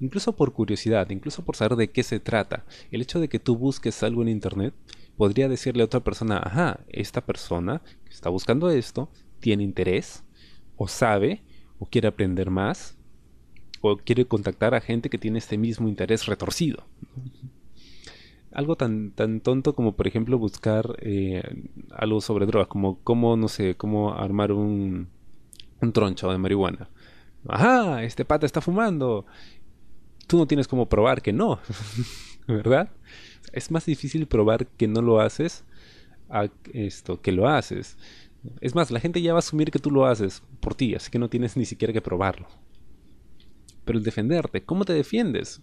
Incluso 0.00 0.34
por 0.34 0.52
curiosidad, 0.52 1.08
incluso 1.10 1.44
por 1.44 1.54
saber 1.54 1.76
de 1.76 1.90
qué 1.90 2.02
se 2.02 2.18
trata. 2.18 2.64
El 2.90 3.02
hecho 3.02 3.20
de 3.20 3.28
que 3.28 3.38
tú 3.38 3.56
busques 3.56 4.02
algo 4.02 4.22
en 4.22 4.28
Internet 4.28 4.74
podría 5.16 5.48
decirle 5.48 5.82
a 5.82 5.86
otra 5.86 6.00
persona, 6.00 6.38
ajá, 6.38 6.80
esta 6.88 7.24
persona 7.24 7.82
que 8.04 8.12
está 8.12 8.28
buscando 8.28 8.70
esto 8.70 9.10
tiene 9.40 9.62
interés, 9.62 10.24
o 10.76 10.88
sabe, 10.88 11.42
o 11.78 11.86
quiere 11.86 12.08
aprender 12.08 12.50
más, 12.50 12.96
o 13.80 13.96
quiere 13.96 14.26
contactar 14.26 14.74
a 14.74 14.80
gente 14.80 15.10
que 15.10 15.18
tiene 15.18 15.38
este 15.38 15.58
mismo 15.58 15.88
interés 15.88 16.26
retorcido. 16.26 16.84
Algo 18.52 18.76
tan, 18.76 19.10
tan 19.10 19.40
tonto 19.40 19.74
como, 19.74 19.96
por 19.96 20.06
ejemplo, 20.06 20.38
buscar 20.38 20.96
eh, 21.00 21.42
algo 21.90 22.20
sobre 22.20 22.46
drogas, 22.46 22.68
como 22.68 23.00
cómo, 23.02 23.36
no 23.36 23.48
sé, 23.48 23.74
cómo 23.74 24.14
armar 24.14 24.52
un, 24.52 25.08
un 25.80 25.92
troncho 25.92 26.30
de 26.30 26.38
marihuana. 26.38 26.88
Ajá, 27.48 28.02
este 28.02 28.24
pata 28.24 28.46
está 28.46 28.60
fumando. 28.60 29.26
Tú 30.26 30.38
no 30.38 30.46
tienes 30.46 30.66
como 30.66 30.88
probar 30.88 31.22
que 31.22 31.32
no, 31.32 31.60
¿verdad? 32.48 32.90
Es 33.56 33.70
más 33.70 33.86
difícil 33.86 34.26
probar 34.26 34.66
que 34.66 34.86
no 34.86 35.00
lo 35.00 35.18
haces 35.18 35.64
a 36.28 36.48
esto, 36.74 37.20
que 37.22 37.32
lo 37.32 37.48
haces. 37.48 37.96
Es 38.60 38.74
más, 38.74 38.90
la 38.90 39.00
gente 39.00 39.22
ya 39.22 39.32
va 39.32 39.38
a 39.38 39.40
asumir 39.40 39.70
que 39.70 39.78
tú 39.78 39.90
lo 39.90 40.06
haces 40.06 40.42
por 40.60 40.74
ti, 40.74 40.94
así 40.94 41.10
que 41.10 41.18
no 41.18 41.30
tienes 41.30 41.56
ni 41.56 41.64
siquiera 41.64 41.92
que 41.92 42.02
probarlo. 42.02 42.48
Pero 43.84 43.98
el 43.98 44.04
defenderte, 44.04 44.62
¿cómo 44.62 44.84
te 44.84 44.92
defiendes? 44.92 45.62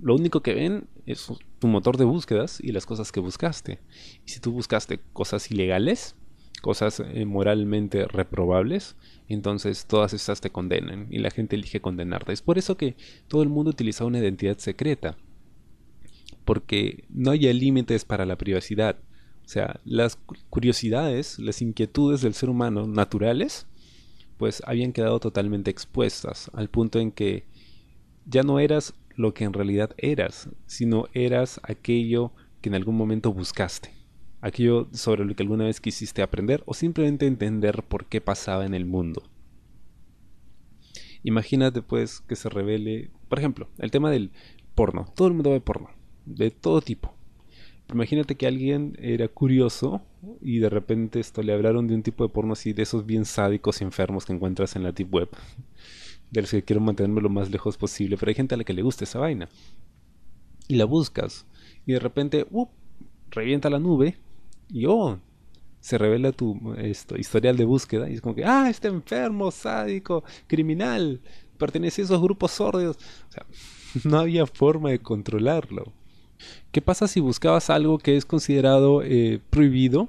Lo 0.00 0.14
único 0.14 0.40
que 0.40 0.54
ven 0.54 0.88
es 1.04 1.30
tu 1.58 1.68
motor 1.68 1.98
de 1.98 2.04
búsquedas 2.04 2.58
y 2.60 2.72
las 2.72 2.86
cosas 2.86 3.12
que 3.12 3.20
buscaste. 3.20 3.80
Y 4.24 4.30
si 4.30 4.40
tú 4.40 4.52
buscaste 4.52 4.98
cosas 5.12 5.50
ilegales, 5.50 6.16
cosas 6.62 7.00
eh, 7.00 7.26
moralmente 7.26 8.06
reprobables, 8.06 8.96
entonces 9.28 9.84
todas 9.86 10.14
estas 10.14 10.40
te 10.40 10.50
condenan 10.50 11.06
y 11.10 11.18
la 11.18 11.30
gente 11.30 11.56
elige 11.56 11.82
condenarte. 11.82 12.32
Es 12.32 12.40
por 12.40 12.56
eso 12.56 12.78
que 12.78 12.96
todo 13.28 13.42
el 13.42 13.50
mundo 13.50 13.72
utiliza 13.72 14.06
una 14.06 14.20
identidad 14.20 14.56
secreta 14.56 15.18
porque 16.44 17.04
no 17.08 17.30
hay 17.30 17.52
límites 17.52 18.04
para 18.04 18.26
la 18.26 18.36
privacidad. 18.36 18.98
O 19.44 19.48
sea, 19.48 19.80
las 19.84 20.18
curiosidades, 20.48 21.38
las 21.38 21.60
inquietudes 21.62 22.20
del 22.20 22.34
ser 22.34 22.50
humano 22.50 22.86
naturales, 22.86 23.66
pues 24.36 24.62
habían 24.64 24.92
quedado 24.92 25.20
totalmente 25.20 25.70
expuestas 25.70 26.50
al 26.54 26.70
punto 26.70 26.98
en 26.98 27.12
que 27.12 27.44
ya 28.26 28.42
no 28.42 28.58
eras 28.58 28.94
lo 29.16 29.34
que 29.34 29.44
en 29.44 29.52
realidad 29.52 29.90
eras, 29.98 30.48
sino 30.66 31.08
eras 31.12 31.60
aquello 31.62 32.32
que 32.60 32.68
en 32.68 32.74
algún 32.74 32.96
momento 32.96 33.32
buscaste, 33.32 33.92
aquello 34.40 34.88
sobre 34.92 35.24
lo 35.24 35.34
que 35.34 35.42
alguna 35.42 35.64
vez 35.64 35.80
quisiste 35.80 36.22
aprender 36.22 36.62
o 36.66 36.74
simplemente 36.74 37.26
entender 37.26 37.82
por 37.82 38.06
qué 38.06 38.20
pasaba 38.20 38.64
en 38.64 38.74
el 38.74 38.86
mundo. 38.86 39.22
Imagínate 41.22 41.82
pues 41.82 42.20
que 42.20 42.36
se 42.36 42.48
revele, 42.48 43.10
por 43.28 43.38
ejemplo, 43.38 43.68
el 43.78 43.90
tema 43.90 44.10
del 44.10 44.30
porno. 44.74 45.12
Todo 45.14 45.28
el 45.28 45.34
mundo 45.34 45.50
ve 45.50 45.60
porno, 45.60 45.90
de 46.36 46.50
todo 46.50 46.80
tipo. 46.80 47.14
Imagínate 47.92 48.36
que 48.36 48.46
alguien 48.46 48.96
era 49.00 49.26
curioso 49.26 50.00
y 50.40 50.58
de 50.58 50.68
repente 50.68 51.18
esto 51.18 51.42
le 51.42 51.52
hablaron 51.52 51.88
de 51.88 51.94
un 51.94 52.02
tipo 52.02 52.24
de 52.24 52.32
porno 52.32 52.52
así, 52.52 52.72
de 52.72 52.82
esos 52.82 53.04
bien 53.04 53.24
sádicos 53.24 53.80
y 53.80 53.84
enfermos 53.84 54.24
que 54.24 54.32
encuentras 54.32 54.76
en 54.76 54.84
la 54.84 54.92
deep 54.92 55.12
web, 55.12 55.28
de 56.30 56.40
los 56.40 56.50
que 56.50 56.62
quiero 56.62 56.80
mantenerme 56.80 57.20
lo 57.20 57.30
más 57.30 57.50
lejos 57.50 57.76
posible, 57.76 58.16
pero 58.16 58.30
hay 58.30 58.36
gente 58.36 58.54
a 58.54 58.58
la 58.58 58.64
que 58.64 58.74
le 58.74 58.82
gusta 58.82 59.04
esa 59.04 59.18
vaina. 59.18 59.48
Y 60.68 60.76
la 60.76 60.84
buscas 60.84 61.46
y 61.86 61.92
de 61.92 61.98
repente, 61.98 62.46
uh, 62.50 62.68
revienta 63.30 63.70
la 63.70 63.78
nube 63.78 64.16
y 64.68 64.86
oh, 64.86 65.18
se 65.80 65.98
revela 65.98 66.32
tu 66.32 66.56
historial 67.16 67.56
de 67.56 67.64
búsqueda 67.64 68.08
y 68.08 68.14
es 68.14 68.20
como 68.20 68.34
que, 68.34 68.44
ah, 68.44 68.68
este 68.68 68.88
enfermo, 68.88 69.50
sádico, 69.50 70.24
criminal, 70.46 71.20
pertenece 71.58 72.02
a 72.02 72.04
esos 72.04 72.20
grupos 72.20 72.52
sordos. 72.52 72.96
O 73.28 73.32
sea, 73.32 73.46
no 74.04 74.18
había 74.18 74.46
forma 74.46 74.90
de 74.90 75.00
controlarlo. 75.00 75.92
¿Qué 76.72 76.80
pasa 76.80 77.08
si 77.08 77.20
buscabas 77.20 77.70
algo 77.70 77.98
que 77.98 78.16
es 78.16 78.24
considerado 78.24 79.02
eh, 79.02 79.40
prohibido? 79.50 80.08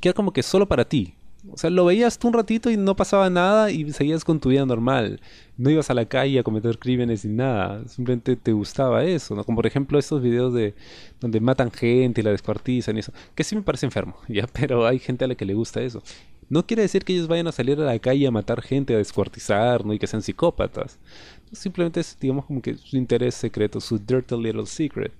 Que 0.00 0.08
era 0.08 0.14
como 0.14 0.32
que 0.32 0.42
solo 0.42 0.66
para 0.66 0.84
ti. 0.84 1.14
O 1.50 1.56
sea, 1.56 1.70
lo 1.70 1.86
veías 1.86 2.18
tú 2.18 2.28
un 2.28 2.34
ratito 2.34 2.70
y 2.70 2.76
no 2.76 2.94
pasaba 2.96 3.30
nada 3.30 3.70
y 3.70 3.90
seguías 3.92 4.24
con 4.24 4.40
tu 4.40 4.50
vida 4.50 4.66
normal. 4.66 5.20
No 5.56 5.70
ibas 5.70 5.88
a 5.90 5.94
la 5.94 6.04
calle 6.04 6.38
a 6.38 6.42
cometer 6.42 6.78
crímenes 6.78 7.24
ni 7.24 7.34
nada. 7.34 7.86
Simplemente 7.88 8.36
te 8.36 8.52
gustaba 8.52 9.04
eso, 9.04 9.34
¿no? 9.34 9.44
Como 9.44 9.56
por 9.56 9.66
ejemplo 9.66 9.98
estos 9.98 10.22
videos 10.22 10.52
de 10.52 10.74
donde 11.20 11.40
matan 11.40 11.70
gente 11.70 12.20
y 12.20 12.24
la 12.24 12.30
descuartizan 12.30 12.96
y 12.96 13.00
eso. 13.00 13.12
Que 13.34 13.44
sí 13.44 13.56
me 13.56 13.62
parece 13.62 13.86
enfermo, 13.86 14.16
¿ya? 14.28 14.46
Pero 14.52 14.86
hay 14.86 14.98
gente 14.98 15.24
a 15.24 15.28
la 15.28 15.34
que 15.34 15.46
le 15.46 15.54
gusta 15.54 15.80
eso. 15.80 16.02
No 16.50 16.66
quiere 16.66 16.82
decir 16.82 17.04
que 17.04 17.14
ellos 17.14 17.28
vayan 17.28 17.46
a 17.46 17.52
salir 17.52 17.80
a 17.80 17.84
la 17.84 17.98
calle 17.98 18.26
a 18.26 18.30
matar 18.30 18.60
gente, 18.60 18.94
a 18.94 18.98
descuartizar, 18.98 19.86
¿no? 19.86 19.94
Y 19.94 19.98
que 19.98 20.06
sean 20.06 20.22
psicópatas. 20.22 20.98
Simplemente 21.52 22.00
es, 22.00 22.18
digamos, 22.20 22.44
como 22.44 22.60
que 22.60 22.76
su 22.76 22.96
interés 22.96 23.34
secreto, 23.34 23.80
su 23.80 23.98
dirty 23.98 24.36
little 24.36 24.66
secret. 24.66 25.12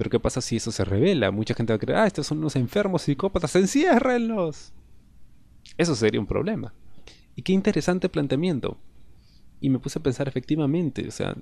Pero 0.00 0.08
¿qué 0.08 0.18
pasa 0.18 0.40
si 0.40 0.56
eso 0.56 0.72
se 0.72 0.82
revela? 0.82 1.30
Mucha 1.30 1.52
gente 1.52 1.74
va 1.74 1.76
a 1.76 1.78
creer, 1.78 1.98
ah, 1.98 2.06
estos 2.06 2.26
son 2.26 2.38
unos 2.38 2.56
enfermos 2.56 3.02
psicópatas, 3.02 3.54
enciérrenlos. 3.54 4.72
Eso 5.76 5.94
sería 5.94 6.18
un 6.18 6.26
problema. 6.26 6.72
Y 7.36 7.42
qué 7.42 7.52
interesante 7.52 8.08
planteamiento. 8.08 8.78
Y 9.60 9.68
me 9.68 9.78
puse 9.78 9.98
a 9.98 10.02
pensar 10.02 10.26
efectivamente, 10.26 11.06
o 11.06 11.10
sea, 11.10 11.36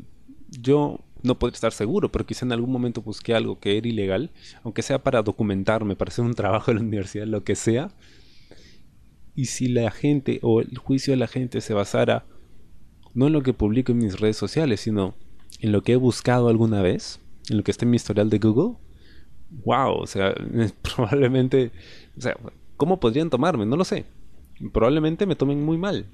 yo 0.49 0.99
no 1.23 1.39
podría 1.39 1.55
estar 1.55 1.71
seguro, 1.71 2.11
pero 2.11 2.27
quizá 2.27 2.47
en 2.47 2.51
algún 2.51 2.73
momento 2.73 3.01
busqué 3.01 3.33
algo 3.33 3.61
que 3.61 3.79
era 3.79 3.87
ilegal, 3.87 4.33
aunque 4.65 4.83
sea 4.83 5.05
para 5.05 5.23
documentarme, 5.23 5.95
para 5.95 6.09
hacer 6.09 6.25
un 6.25 6.35
trabajo 6.35 6.73
en 6.73 6.79
la 6.79 6.83
universidad, 6.83 7.29
lo 7.29 7.45
que 7.45 7.55
sea. 7.55 7.93
Y 9.37 9.45
si 9.45 9.69
la 9.69 9.93
gente 9.93 10.41
o 10.43 10.63
el 10.63 10.77
juicio 10.79 11.13
de 11.13 11.19
la 11.19 11.29
gente 11.29 11.61
se 11.61 11.75
basara 11.75 12.27
no 13.15 13.29
en 13.29 13.35
lo 13.35 13.45
que 13.45 13.53
publico 13.53 13.93
en 13.93 13.99
mis 13.99 14.19
redes 14.19 14.37
sociales, 14.37 14.81
sino 14.81 15.15
en 15.61 15.71
lo 15.71 15.85
que 15.85 15.93
he 15.93 15.97
buscado 15.97 16.49
alguna 16.49 16.83
vez, 16.83 17.21
en 17.49 17.57
lo 17.57 17.63
que 17.63 17.71
está 17.71 17.85
en 17.85 17.91
mi 17.91 17.97
historial 17.97 18.31
de 18.31 18.39
Google, 18.39 18.77
wow, 19.65 19.93
o 20.01 20.07
sea, 20.07 20.35
probablemente, 20.83 21.73
o 22.17 22.21
sea, 22.21 22.37
¿cómo 22.77 23.01
podrían 23.01 23.31
tomarme? 23.31 23.67
No 23.67 23.77
lo 23.77 23.85
sé 23.85 24.05
probablemente 24.73 25.27
me 25.27 25.37
tomen 25.37 25.65
muy 25.65 25.79
mal. 25.79 26.07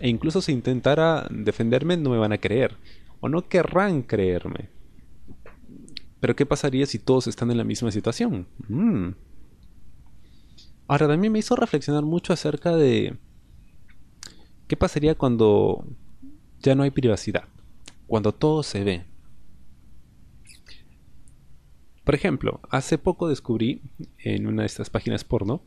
E 0.00 0.08
incluso 0.08 0.40
si 0.40 0.52
intentara 0.52 1.26
defenderme 1.30 1.96
no 1.96 2.10
me 2.10 2.18
van 2.18 2.32
a 2.32 2.38
creer. 2.38 2.76
O 3.20 3.28
no 3.28 3.48
querrán 3.48 4.02
creerme. 4.02 4.68
Pero 6.20 6.36
¿qué 6.36 6.46
pasaría 6.46 6.86
si 6.86 6.98
todos 6.98 7.26
están 7.26 7.50
en 7.50 7.58
la 7.58 7.64
misma 7.64 7.90
situación? 7.90 8.46
Mm. 8.68 9.10
Ahora 10.86 11.08
también 11.08 11.32
me 11.32 11.38
hizo 11.38 11.56
reflexionar 11.56 12.04
mucho 12.04 12.32
acerca 12.32 12.76
de 12.76 13.16
qué 14.66 14.76
pasaría 14.76 15.14
cuando 15.14 15.84
ya 16.60 16.74
no 16.74 16.82
hay 16.82 16.90
privacidad. 16.90 17.44
Cuando 18.06 18.32
todo 18.32 18.62
se 18.62 18.84
ve. 18.84 19.04
Por 22.04 22.14
ejemplo, 22.14 22.60
hace 22.70 22.98
poco 22.98 23.28
descubrí 23.28 23.82
en 24.18 24.46
una 24.46 24.62
de 24.62 24.66
estas 24.66 24.90
páginas 24.90 25.24
porno 25.24 25.62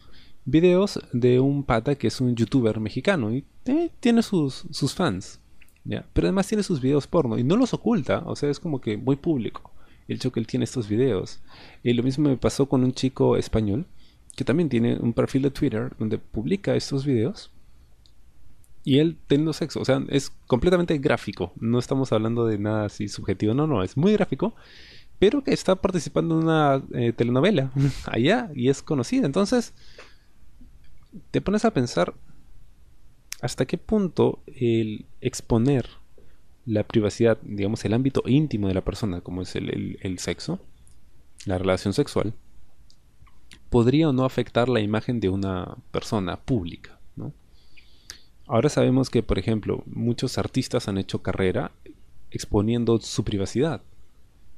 videos 0.45 0.99
de 1.13 1.39
un 1.39 1.63
pata 1.63 1.95
que 1.95 2.07
es 2.07 2.19
un 2.19 2.35
youtuber 2.35 2.79
mexicano 2.79 3.33
y 3.33 3.45
eh, 3.65 3.89
tiene 3.99 4.23
sus, 4.23 4.65
sus 4.71 4.93
fans. 4.93 5.39
¿ya? 5.85 6.05
Pero 6.13 6.27
además 6.27 6.47
tiene 6.47 6.63
sus 6.63 6.81
videos 6.81 7.07
porno 7.07 7.37
y 7.37 7.43
no 7.43 7.55
los 7.55 7.73
oculta, 7.73 8.23
o 8.25 8.35
sea, 8.35 8.49
es 8.49 8.59
como 8.59 8.81
que 8.81 8.97
muy 8.97 9.15
público 9.15 9.73
el 10.07 10.17
hecho 10.17 10.31
que 10.31 10.39
él 10.39 10.47
tiene 10.47 10.65
estos 10.65 10.87
videos. 10.87 11.41
Y 11.81 11.93
lo 11.93 12.03
mismo 12.03 12.29
me 12.29 12.37
pasó 12.37 12.67
con 12.67 12.83
un 12.83 12.93
chico 12.93 13.37
español 13.37 13.85
que 14.35 14.43
también 14.43 14.69
tiene 14.69 14.97
un 14.97 15.13
perfil 15.13 15.43
de 15.43 15.51
Twitter 15.51 15.93
donde 15.97 16.17
publica 16.17 16.75
estos 16.75 17.05
videos 17.05 17.51
y 18.83 18.99
él 18.99 19.17
teniendo 19.27 19.53
sexo, 19.53 19.79
o 19.79 19.85
sea, 19.85 20.03
es 20.09 20.29
completamente 20.45 20.97
gráfico, 20.97 21.53
no 21.55 21.79
estamos 21.79 22.11
hablando 22.11 22.45
de 22.45 22.57
nada 22.57 22.85
así 22.85 23.07
subjetivo, 23.07 23.53
no, 23.53 23.65
no, 23.65 23.81
es 23.81 23.95
muy 23.95 24.11
gráfico, 24.11 24.55
pero 25.23 25.41
que 25.41 25.53
está 25.53 25.77
participando 25.77 26.37
en 26.37 26.43
una 26.43 26.83
eh, 26.93 27.13
telenovela 27.13 27.71
allá 28.07 28.51
y 28.53 28.67
es 28.67 28.83
conocida, 28.83 29.25
entonces 29.25 29.73
te 31.31 31.39
pones 31.39 31.63
a 31.63 31.71
pensar 31.71 32.13
hasta 33.39 33.65
qué 33.65 33.77
punto 33.77 34.43
el 34.47 35.05
exponer 35.21 35.87
la 36.65 36.83
privacidad, 36.83 37.37
digamos, 37.41 37.85
el 37.85 37.93
ámbito 37.93 38.21
íntimo 38.25 38.67
de 38.67 38.73
la 38.73 38.83
persona, 38.83 39.21
como 39.21 39.43
es 39.43 39.55
el, 39.55 40.19
sexo, 40.19 40.59
la 41.45 41.57
relación 41.57 41.93
sexual, 41.93 42.33
podría 43.69 44.09
o 44.09 44.11
no 44.11 44.25
afectar 44.25 44.67
la 44.67 44.81
imagen 44.81 45.21
de 45.21 45.29
una 45.29 45.77
persona 45.91 46.35
pública. 46.35 46.99
Ahora 48.45 48.67
sabemos 48.67 49.09
que, 49.09 49.23
por 49.23 49.39
ejemplo, 49.39 49.83
muchos 49.85 50.37
artistas 50.37 50.89
han 50.89 50.97
hecho 50.97 51.21
carrera 51.21 51.71
exponiendo 52.29 52.99
su 52.99 53.23
privacidad. 53.23 53.83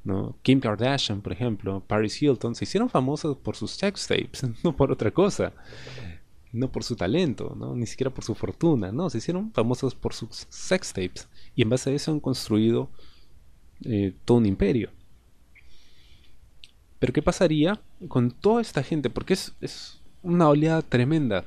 ¿No? 0.06 0.36
Kim 0.44 0.62
Kardashian, 0.62 1.22
por 1.22 1.34
ejemplo, 1.34 1.84
Paris 1.86 2.22
Hilton, 2.22 2.56
se 2.56 2.64
hicieron 2.64 2.90
famosos 2.90 3.36
por 3.38 3.58
sus 3.58 3.72
sex 3.72 4.08
tapes, 4.08 4.46
no 4.64 4.76
por 4.76 4.92
otra 4.92 5.12
cosa 5.12 5.52
no 6.56 6.72
por 6.72 6.86
su 6.86 6.96
talento, 6.96 7.54
¿no? 7.58 7.76
ni 7.76 7.86
siquiera 7.86 8.10
por 8.10 8.24
su 8.24 8.34
fortuna, 8.34 8.92
no, 8.92 9.10
se 9.10 9.18
hicieron 9.18 9.52
famosos 9.52 9.94
por 9.94 10.14
sus 10.14 10.48
sex 10.50 10.94
tapes 10.94 11.28
y 11.54 11.62
en 11.62 11.70
base 11.70 11.90
a 11.90 11.94
eso 11.94 12.12
han 12.12 12.22
construido 12.22 12.90
eh, 13.84 14.14
todo 14.24 14.38
un 14.38 14.46
imperio. 14.46 14.90
Pero 16.98 17.12
¿qué 17.12 17.22
pasaría 17.22 17.82
con 18.08 18.32
toda 18.32 18.62
esta 18.62 18.84
gente? 18.84 19.10
Porque 19.10 19.34
es, 19.34 20.02
una 20.24 20.48
oleada 20.48 20.82
tremenda 20.82 21.46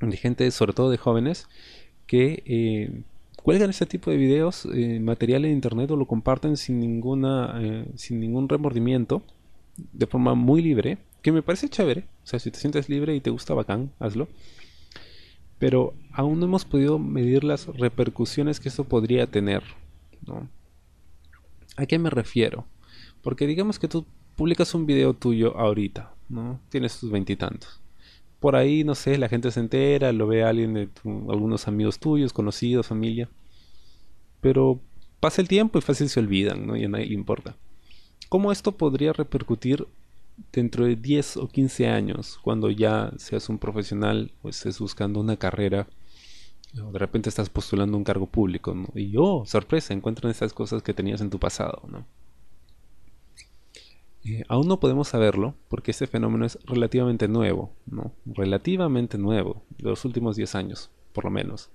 de 0.00 0.16
gente, 0.16 0.50
sobre 0.50 0.72
todo 0.72 0.90
de 0.90 0.98
jóvenes, 0.98 1.48
que 2.06 2.42
eh, 2.44 3.02
cuelgan 3.46 3.70
este 3.70 3.86
tipo 3.86 4.10
de 4.10 4.16
videos, 4.16 4.66
eh, 4.74 4.98
material 4.98 5.44
en 5.44 5.52
internet 5.52 5.88
o 5.92 5.96
lo 5.96 6.06
comparten 6.06 6.56
sin 6.56 6.80
ninguna, 6.80 7.62
sin 7.94 8.18
ningún 8.18 8.48
remordimiento, 8.48 9.22
de 9.76 10.08
forma 10.08 10.34
muy 10.34 10.62
libre 10.62 10.98
que 11.22 11.30
me 11.30 11.42
parece 11.42 11.68
chévere. 11.68 12.08
O 12.24 12.26
sea, 12.26 12.40
si 12.40 12.50
te 12.50 12.58
sientes 12.58 12.88
libre 12.88 13.14
y 13.14 13.20
te 13.20 13.30
gusta 13.30 13.54
bacán, 13.54 13.92
hazlo. 14.00 14.26
Pero 15.60 15.94
aún 16.10 16.40
no 16.40 16.46
hemos 16.46 16.64
podido 16.64 16.98
medir 16.98 17.44
las 17.44 17.68
repercusiones 17.68 18.58
que 18.58 18.68
esto 18.68 18.82
podría 18.82 19.28
tener. 19.28 19.62
¿A 21.76 21.86
qué 21.86 22.00
me 22.00 22.10
refiero? 22.10 22.66
Porque 23.22 23.46
digamos 23.46 23.78
que 23.78 23.86
tú 23.86 24.06
publicas 24.34 24.74
un 24.74 24.86
video 24.86 25.14
tuyo 25.14 25.56
ahorita, 25.56 26.12
¿no? 26.28 26.58
Tienes 26.68 26.98
tus 26.98 27.12
veintitantos. 27.12 27.80
Por 28.40 28.56
ahí, 28.56 28.84
no 28.84 28.94
sé, 28.94 29.18
la 29.18 29.28
gente 29.28 29.50
se 29.50 29.60
entera, 29.60 30.12
lo 30.12 30.26
ve 30.26 30.44
alguien 30.44 30.74
de 30.74 30.88
algunos 31.04 31.68
amigos 31.68 31.98
tuyos, 31.98 32.32
conocidos, 32.32 32.86
familia. 32.86 33.28
Pero 34.40 34.80
pasa 35.20 35.40
el 35.40 35.48
tiempo 35.48 35.78
y 35.78 35.82
fácil 35.82 36.08
se 36.08 36.20
olvidan, 36.20 36.66
¿no? 36.66 36.76
Y 36.76 36.84
a 36.84 36.88
nadie 36.88 37.06
le 37.06 37.14
importa. 37.14 37.56
¿Cómo 38.28 38.52
esto 38.52 38.72
podría 38.72 39.12
repercutir 39.12 39.86
dentro 40.52 40.84
de 40.84 40.96
10 40.96 41.38
o 41.38 41.48
15 41.48 41.88
años, 41.88 42.38
cuando 42.42 42.70
ya 42.70 43.12
seas 43.16 43.48
un 43.48 43.58
profesional 43.58 44.32
o 44.42 44.48
estés 44.48 44.78
buscando 44.78 45.20
una 45.20 45.36
carrera, 45.36 45.86
o 46.82 46.92
de 46.92 46.98
repente 46.98 47.28
estás 47.28 47.48
postulando 47.48 47.96
un 47.96 48.04
cargo 48.04 48.26
público, 48.26 48.74
y 48.94 49.14
oh, 49.16 49.44
sorpresa, 49.46 49.94
encuentran 49.94 50.30
esas 50.30 50.52
cosas 50.52 50.82
que 50.82 50.94
tenías 50.94 51.20
en 51.20 51.30
tu 51.30 51.38
pasado, 51.38 51.82
¿no? 51.88 52.04
Eh, 54.26 54.42
aún 54.48 54.66
no 54.66 54.80
podemos 54.80 55.08
saberlo 55.08 55.54
porque 55.68 55.92
este 55.92 56.08
fenómeno 56.08 56.44
es 56.44 56.58
relativamente 56.64 57.28
nuevo, 57.28 57.72
¿no? 57.86 58.12
Relativamente 58.24 59.18
nuevo, 59.18 59.62
de 59.78 59.90
los 59.90 60.04
últimos 60.04 60.34
10 60.34 60.54
años, 60.56 60.90
por 61.12 61.24
lo 61.24 61.30
menos, 61.30 61.70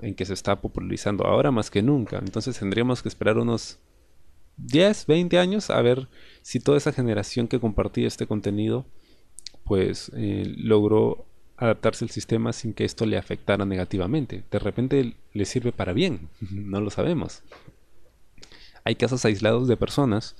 en 0.00 0.14
que 0.14 0.24
se 0.24 0.34
está 0.34 0.60
popularizando 0.60 1.24
ahora 1.24 1.52
más 1.52 1.70
que 1.70 1.82
nunca. 1.82 2.18
Entonces 2.18 2.58
tendríamos 2.58 3.02
que 3.02 3.08
esperar 3.08 3.38
unos 3.38 3.78
10, 4.56 5.06
20 5.06 5.38
años 5.38 5.70
a 5.70 5.80
ver 5.82 6.08
si 6.42 6.58
toda 6.58 6.78
esa 6.78 6.92
generación 6.92 7.46
que 7.46 7.60
compartía 7.60 8.08
este 8.08 8.26
contenido 8.26 8.84
pues 9.64 10.10
eh, 10.16 10.52
logró 10.56 11.26
adaptarse 11.56 12.04
al 12.04 12.10
sistema 12.10 12.52
sin 12.52 12.74
que 12.74 12.84
esto 12.84 13.06
le 13.06 13.16
afectara 13.16 13.64
negativamente. 13.64 14.42
De 14.50 14.58
repente 14.58 15.14
le 15.32 15.44
sirve 15.44 15.70
para 15.70 15.92
bien, 15.92 16.28
no 16.50 16.80
lo 16.80 16.90
sabemos. 16.90 17.42
Hay 18.82 18.96
casos 18.96 19.24
aislados 19.24 19.68
de 19.68 19.76
personas 19.76 20.34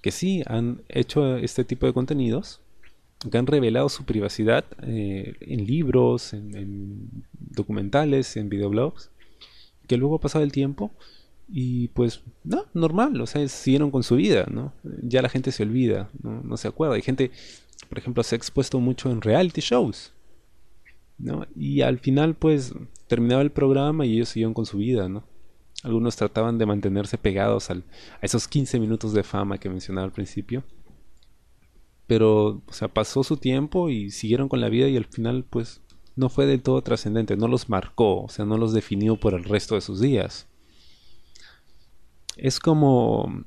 que 0.00 0.10
sí 0.10 0.42
han 0.46 0.82
hecho 0.88 1.36
este 1.36 1.64
tipo 1.64 1.86
de 1.86 1.92
contenidos, 1.92 2.60
que 3.30 3.38
han 3.38 3.46
revelado 3.46 3.88
su 3.88 4.04
privacidad 4.04 4.64
eh, 4.82 5.34
en 5.40 5.66
libros, 5.66 6.32
en, 6.32 7.24
documentales, 7.32 8.36
en 8.36 8.48
videoblogs, 8.48 9.10
que 9.86 9.96
luego 9.96 10.16
ha 10.16 10.20
pasado 10.20 10.44
el 10.44 10.52
tiempo 10.52 10.92
y 11.48 11.88
pues 11.88 12.22
no, 12.44 12.66
normal, 12.74 13.20
o 13.20 13.26
sea, 13.26 13.46
siguieron 13.48 13.90
con 13.90 14.02
su 14.02 14.16
vida, 14.16 14.46
¿no? 14.50 14.72
Ya 15.02 15.22
la 15.22 15.28
gente 15.28 15.50
se 15.50 15.62
olvida, 15.62 16.10
no, 16.22 16.42
no 16.42 16.56
se 16.56 16.68
acuerda. 16.68 16.94
Hay 16.94 17.02
gente, 17.02 17.30
por 17.88 17.98
ejemplo, 17.98 18.22
se 18.22 18.34
ha 18.34 18.38
expuesto 18.38 18.78
mucho 18.78 19.10
en 19.10 19.22
reality 19.22 19.62
shows, 19.62 20.12
¿no? 21.16 21.46
Y 21.56 21.80
al 21.80 21.98
final 21.98 22.34
pues 22.34 22.74
terminaba 23.08 23.42
el 23.42 23.50
programa 23.50 24.06
y 24.06 24.14
ellos 24.14 24.28
siguieron 24.28 24.54
con 24.54 24.66
su 24.66 24.78
vida, 24.78 25.08
¿no? 25.08 25.24
Algunos 25.84 26.16
trataban 26.16 26.58
de 26.58 26.66
mantenerse 26.66 27.18
pegados 27.18 27.70
al, 27.70 27.84
a 28.20 28.26
esos 28.26 28.48
15 28.48 28.80
minutos 28.80 29.12
de 29.12 29.22
fama 29.22 29.58
que 29.58 29.68
mencionaba 29.68 30.06
al 30.06 30.12
principio. 30.12 30.64
Pero, 32.06 32.62
o 32.66 32.72
sea, 32.72 32.88
pasó 32.88 33.22
su 33.22 33.36
tiempo 33.36 33.90
y 33.90 34.10
siguieron 34.10 34.48
con 34.48 34.60
la 34.60 34.70
vida 34.70 34.88
y 34.88 34.96
al 34.96 35.04
final, 35.04 35.44
pues, 35.44 35.82
no 36.16 36.28
fue 36.28 36.46
del 36.46 36.62
todo 36.62 36.82
trascendente, 36.82 37.36
no 37.36 37.46
los 37.46 37.68
marcó, 37.68 38.22
o 38.24 38.28
sea, 38.28 38.44
no 38.44 38.58
los 38.58 38.72
definió 38.72 39.16
por 39.16 39.34
el 39.34 39.44
resto 39.44 39.76
de 39.76 39.80
sus 39.80 40.00
días. 40.00 40.48
Es 42.36 42.58
como, 42.58 43.44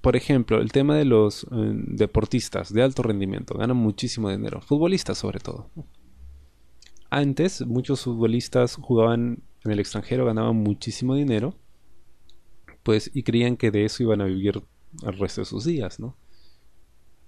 por 0.00 0.14
ejemplo, 0.14 0.60
el 0.60 0.70
tema 0.70 0.94
de 0.94 1.04
los 1.04 1.44
eh, 1.44 1.46
deportistas 1.50 2.72
de 2.72 2.82
alto 2.82 3.02
rendimiento, 3.02 3.54
ganan 3.54 3.76
muchísimo 3.76 4.30
dinero, 4.30 4.60
futbolistas 4.60 5.18
sobre 5.18 5.40
todo. 5.40 5.70
Antes, 7.10 7.66
muchos 7.66 8.02
futbolistas 8.02 8.76
jugaban 8.76 9.42
en 9.64 9.70
el 9.70 9.80
extranjero 9.80 10.26
ganaban 10.26 10.56
muchísimo 10.56 11.14
dinero, 11.14 11.54
pues 12.82 13.10
y 13.12 13.22
creían 13.22 13.56
que 13.56 13.70
de 13.70 13.84
eso 13.84 14.02
iban 14.02 14.20
a 14.20 14.24
vivir 14.24 14.62
el 15.04 15.18
resto 15.18 15.40
de 15.40 15.44
sus 15.46 15.64
días, 15.64 16.00
¿no? 16.00 16.16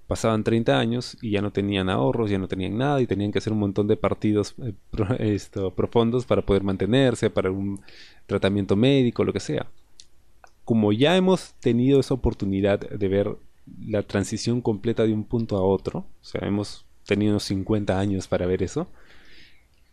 Pasaban 0.07 0.43
30 0.43 0.79
años 0.79 1.17
y 1.23 1.31
ya 1.31 1.41
no 1.41 1.53
tenían 1.53 1.89
ahorros, 1.89 2.31
ya 2.31 2.39
no 2.39 2.49
tenían 2.49 2.77
nada 2.77 3.01
y 3.01 3.07
tenían 3.07 3.31
que 3.31 3.39
hacer 3.39 3.53
un 3.53 3.61
montón 3.61 3.87
de 3.87 3.97
partidos 3.97 4.55
eh, 4.59 4.75
esto, 5.21 5.73
profundos 5.75 6.27
para 6.27 6.45
poder 6.45 6.65
mantenerse, 6.65 7.31
para 7.31 7.51
un 7.51 7.81
tratamiento 8.27 8.75
médico, 8.75 9.23
lo 9.23 9.33
que 9.33 9.41
sea. 9.41 9.71
Como 10.65 10.93
ya 10.93 11.17
hemos 11.17 11.55
tenido 11.61 12.01
esa 12.01 12.15
oportunidad 12.15 12.81
de 12.81 13.09
ver 13.09 13.37
la 13.87 14.03
transición 14.03 14.61
completa 14.61 15.05
de 15.05 15.13
un 15.13 15.25
punto 15.25 15.57
a 15.57 15.63
otro, 15.63 16.01
o 16.01 16.25
sea, 16.25 16.47
hemos 16.47 16.87
tenido 17.07 17.39
50 17.39 17.99
años 17.99 18.27
para 18.27 18.47
ver 18.47 18.63
eso, 18.63 18.89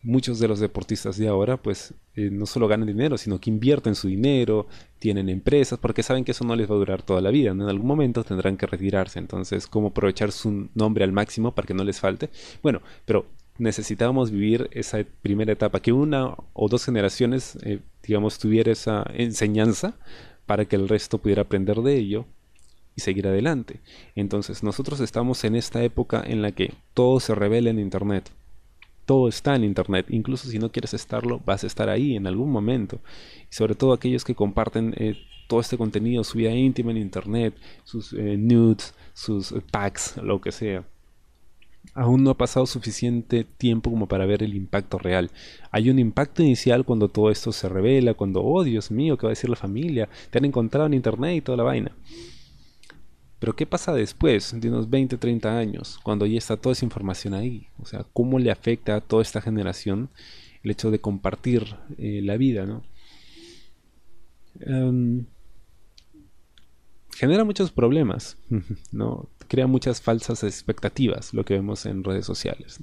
muchos 0.07 0.39
de 0.39 0.47
los 0.47 0.61
deportistas 0.61 1.17
de 1.17 1.27
ahora 1.27 1.57
pues 1.57 1.93
eh, 2.15 2.29
no 2.31 2.45
solo 2.45 2.69
ganan 2.69 2.87
dinero, 2.87 3.17
sino 3.17 3.39
que 3.39 3.49
invierten 3.49 3.93
su 3.93 4.07
dinero, 4.07 4.65
tienen 4.99 5.27
empresas, 5.27 5.77
porque 5.79 6.01
saben 6.01 6.23
que 6.23 6.31
eso 6.31 6.45
no 6.45 6.55
les 6.55 6.71
va 6.71 6.75
a 6.75 6.77
durar 6.77 7.01
toda 7.03 7.19
la 7.19 7.29
vida, 7.29 7.51
en 7.51 7.61
algún 7.61 7.87
momento 7.87 8.23
tendrán 8.23 8.55
que 8.55 8.65
retirarse, 8.65 9.19
entonces 9.19 9.67
cómo 9.67 9.89
aprovechar 9.89 10.31
su 10.31 10.69
nombre 10.75 11.03
al 11.03 11.11
máximo 11.11 11.51
para 11.53 11.67
que 11.67 11.73
no 11.73 11.83
les 11.83 11.99
falte. 11.99 12.29
Bueno, 12.63 12.81
pero 13.05 13.25
necesitábamos 13.57 14.31
vivir 14.31 14.69
esa 14.71 15.03
primera 15.21 15.51
etapa, 15.51 15.81
que 15.81 15.91
una 15.91 16.35
o 16.53 16.69
dos 16.69 16.85
generaciones, 16.85 17.57
eh, 17.63 17.79
digamos, 18.01 18.39
tuviera 18.39 18.71
esa 18.71 19.05
enseñanza 19.13 19.95
para 20.45 20.63
que 20.63 20.77
el 20.77 20.87
resto 20.87 21.17
pudiera 21.17 21.41
aprender 21.41 21.81
de 21.81 21.97
ello 21.97 22.25
y 22.95 23.01
seguir 23.01 23.27
adelante. 23.27 23.81
Entonces 24.15 24.63
nosotros 24.63 25.01
estamos 25.01 25.43
en 25.43 25.55
esta 25.57 25.83
época 25.83 26.23
en 26.25 26.41
la 26.41 26.53
que 26.53 26.73
todo 26.93 27.19
se 27.19 27.35
revela 27.35 27.69
en 27.69 27.79
Internet 27.79 28.31
todo 29.07 29.29
está 29.29 29.55
en 29.55 29.63
Internet. 29.63 30.07
Incluso 30.09 30.49
si 30.49 30.59
no 30.59 30.69
quieres 30.69 30.93
estarlo, 30.93 31.41
vas 31.45 31.63
a 31.63 31.67
estar 31.67 31.89
ahí 31.89 32.17
en 32.17 32.27
algún 32.27 32.51
momento. 32.51 32.99
Y 33.49 33.55
sobre 33.55 33.73
todo 33.73 33.93
aquellos 33.93 34.25
que 34.25 34.35
comparten 34.35 34.93
eh, 34.97 35.15
todo 35.47 35.61
este 35.61 35.77
contenido, 35.77 36.25
su 36.25 36.37
vida 36.37 36.51
íntima 36.51 36.91
en 36.91 36.97
Internet, 36.97 37.55
sus 37.85 38.11
eh, 38.11 38.35
nudes, 38.37 38.93
sus 39.13 39.53
eh, 39.53 39.61
packs, 39.71 40.17
lo 40.17 40.41
que 40.41 40.51
sea. 40.51 40.83
Aún 41.93 42.21
no 42.21 42.31
ha 42.31 42.37
pasado 42.37 42.65
suficiente 42.65 43.45
tiempo 43.45 43.89
como 43.89 44.07
para 44.07 44.25
ver 44.25 44.43
el 44.43 44.53
impacto 44.53 44.99
real. 44.99 45.31
Hay 45.71 45.89
un 45.89 45.99
impacto 45.99 46.43
inicial 46.43 46.83
cuando 46.83 47.07
todo 47.07 47.31
esto 47.31 47.53
se 47.53 47.69
revela, 47.69 48.13
cuando, 48.13 48.43
oh 48.43 48.61
Dios 48.65 48.91
mío, 48.91 49.17
¿qué 49.17 49.25
va 49.25 49.29
a 49.29 49.37
decir 49.39 49.49
la 49.49 49.55
familia? 49.55 50.09
Te 50.29 50.37
han 50.37 50.45
encontrado 50.45 50.85
en 50.85 50.95
Internet 50.95 51.37
y 51.37 51.41
toda 51.41 51.57
la 51.57 51.63
vaina. 51.63 51.95
Pero 53.39 53.55
¿qué 53.55 53.65
pasa 53.65 53.93
después 53.93 54.59
de 54.59 54.69
unos 54.69 54.89
20, 54.89 55.17
30 55.17 55.57
años, 55.57 55.99
cuando 56.03 56.25
ya 56.25 56.37
está 56.37 56.57
toda 56.57 56.73
esa 56.73 56.85
información 56.85 57.33
ahí? 57.33 57.67
O 57.79 57.85
sea, 57.85 58.05
¿cómo 58.13 58.39
le 58.39 58.51
afecta 58.51 58.95
a 58.95 59.01
toda 59.01 59.21
esta 59.21 59.41
generación 59.41 60.09
el 60.63 60.71
hecho 60.71 60.91
de 60.91 60.99
compartir 60.99 61.77
eh, 61.97 62.21
la 62.23 62.37
vida, 62.37 62.65
¿no? 62.65 62.83
Em, 64.59 65.25
genera 67.15 67.43
muchos 67.43 67.71
problemas, 67.71 68.37
¿no? 68.91 69.29
Crea 69.47 69.67
muchas 69.67 70.01
falsas 70.01 70.43
expectativas, 70.43 71.33
lo 71.33 71.45
que 71.45 71.53
vemos 71.53 71.85
en 71.85 72.03
redes 72.03 72.25
sociales. 72.25 72.79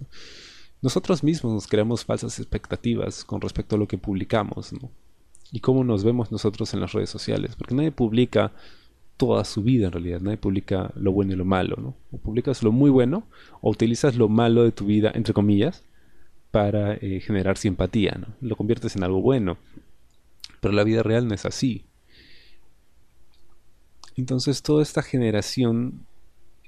Nosotros 0.81 1.23
mismos 1.23 1.53
nos 1.53 1.67
creamos 1.67 2.05
falsas 2.05 2.39
expectativas 2.39 3.25
con 3.25 3.41
respecto 3.41 3.77
a 3.77 3.79
lo 3.79 3.89
que 3.89 3.99
publicamos, 3.99 4.73
¿no? 4.73 4.91
Y 5.53 5.61
cómo 5.61 5.85
nos 5.85 6.05
vemos 6.05 6.33
nosotros 6.33 6.75
en 6.75 6.81
las 6.81 6.93
redes 6.93 7.11
sociales, 7.11 7.55
porque 7.57 7.75
nadie 7.75 7.93
publica 7.93 8.53
toda 9.17 9.45
su 9.45 9.63
vida 9.63 9.87
en 9.87 9.93
realidad. 9.93 10.21
Nadie 10.21 10.37
publica 10.37 10.93
lo 10.97 11.13
bueno 11.13 11.33
y 11.33 11.37
lo 11.37 11.45
malo, 11.45 11.77
¿no? 11.77 11.95
O 12.13 12.19
publicas 12.19 12.63
lo 12.63 12.73
muy 12.73 12.91
bueno 12.91 13.27
o 13.61 13.71
utilizas 13.71 14.17
lo 14.17 14.29
malo 14.29 14.65
de 14.65 14.73
tu 14.73 14.87
vida, 14.87 15.13
entre 15.15 15.35
comillas, 15.35 15.85
para 16.51 16.95
eh, 16.95 17.21
generar 17.21 17.57
simpatía, 17.57 18.17
¿no? 18.19 18.29
Lo 18.41 18.57
conviertes 18.57 18.97
en 18.97 19.05
algo 19.05 19.21
bueno. 19.21 19.59
Pero 20.61 20.75
la 20.75 20.85
vida 20.85 21.03
real 21.03 21.29
no 21.29 21.35
es 21.35 21.45
así. 21.45 21.85
Entonces 24.17 24.63
toda 24.63 24.83
esta 24.83 25.03
generación 25.03 26.07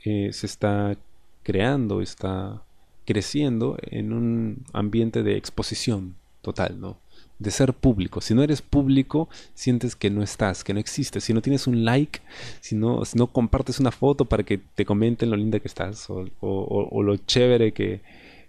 eh, 0.04 0.32
se 0.32 0.46
está 0.46 0.96
creando, 1.42 2.00
está 2.00 2.62
creciendo 3.04 3.76
en 3.82 4.12
un 4.12 4.64
ambiente 4.72 5.22
de 5.22 5.36
exposición 5.36 6.16
total, 6.42 6.80
¿no? 6.80 6.98
De 7.38 7.50
ser 7.50 7.74
público. 7.74 8.20
Si 8.20 8.34
no 8.34 8.42
eres 8.42 8.62
público, 8.62 9.28
sientes 9.54 9.94
que 9.94 10.10
no 10.10 10.22
estás, 10.22 10.64
que 10.64 10.72
no 10.72 10.80
existes. 10.80 11.24
Si 11.24 11.34
no 11.34 11.42
tienes 11.42 11.66
un 11.66 11.84
like, 11.84 12.20
si 12.60 12.74
no, 12.74 13.02
no 13.14 13.26
compartes 13.28 13.78
una 13.78 13.90
foto 13.90 14.24
para 14.24 14.42
que 14.42 14.58
te 14.58 14.84
comenten 14.84 15.30
lo 15.30 15.36
linda 15.36 15.60
que 15.60 15.68
estás, 15.68 16.06
o, 16.08 17.02
lo 17.02 17.16
chévere 17.16 17.72
que, 17.72 18.00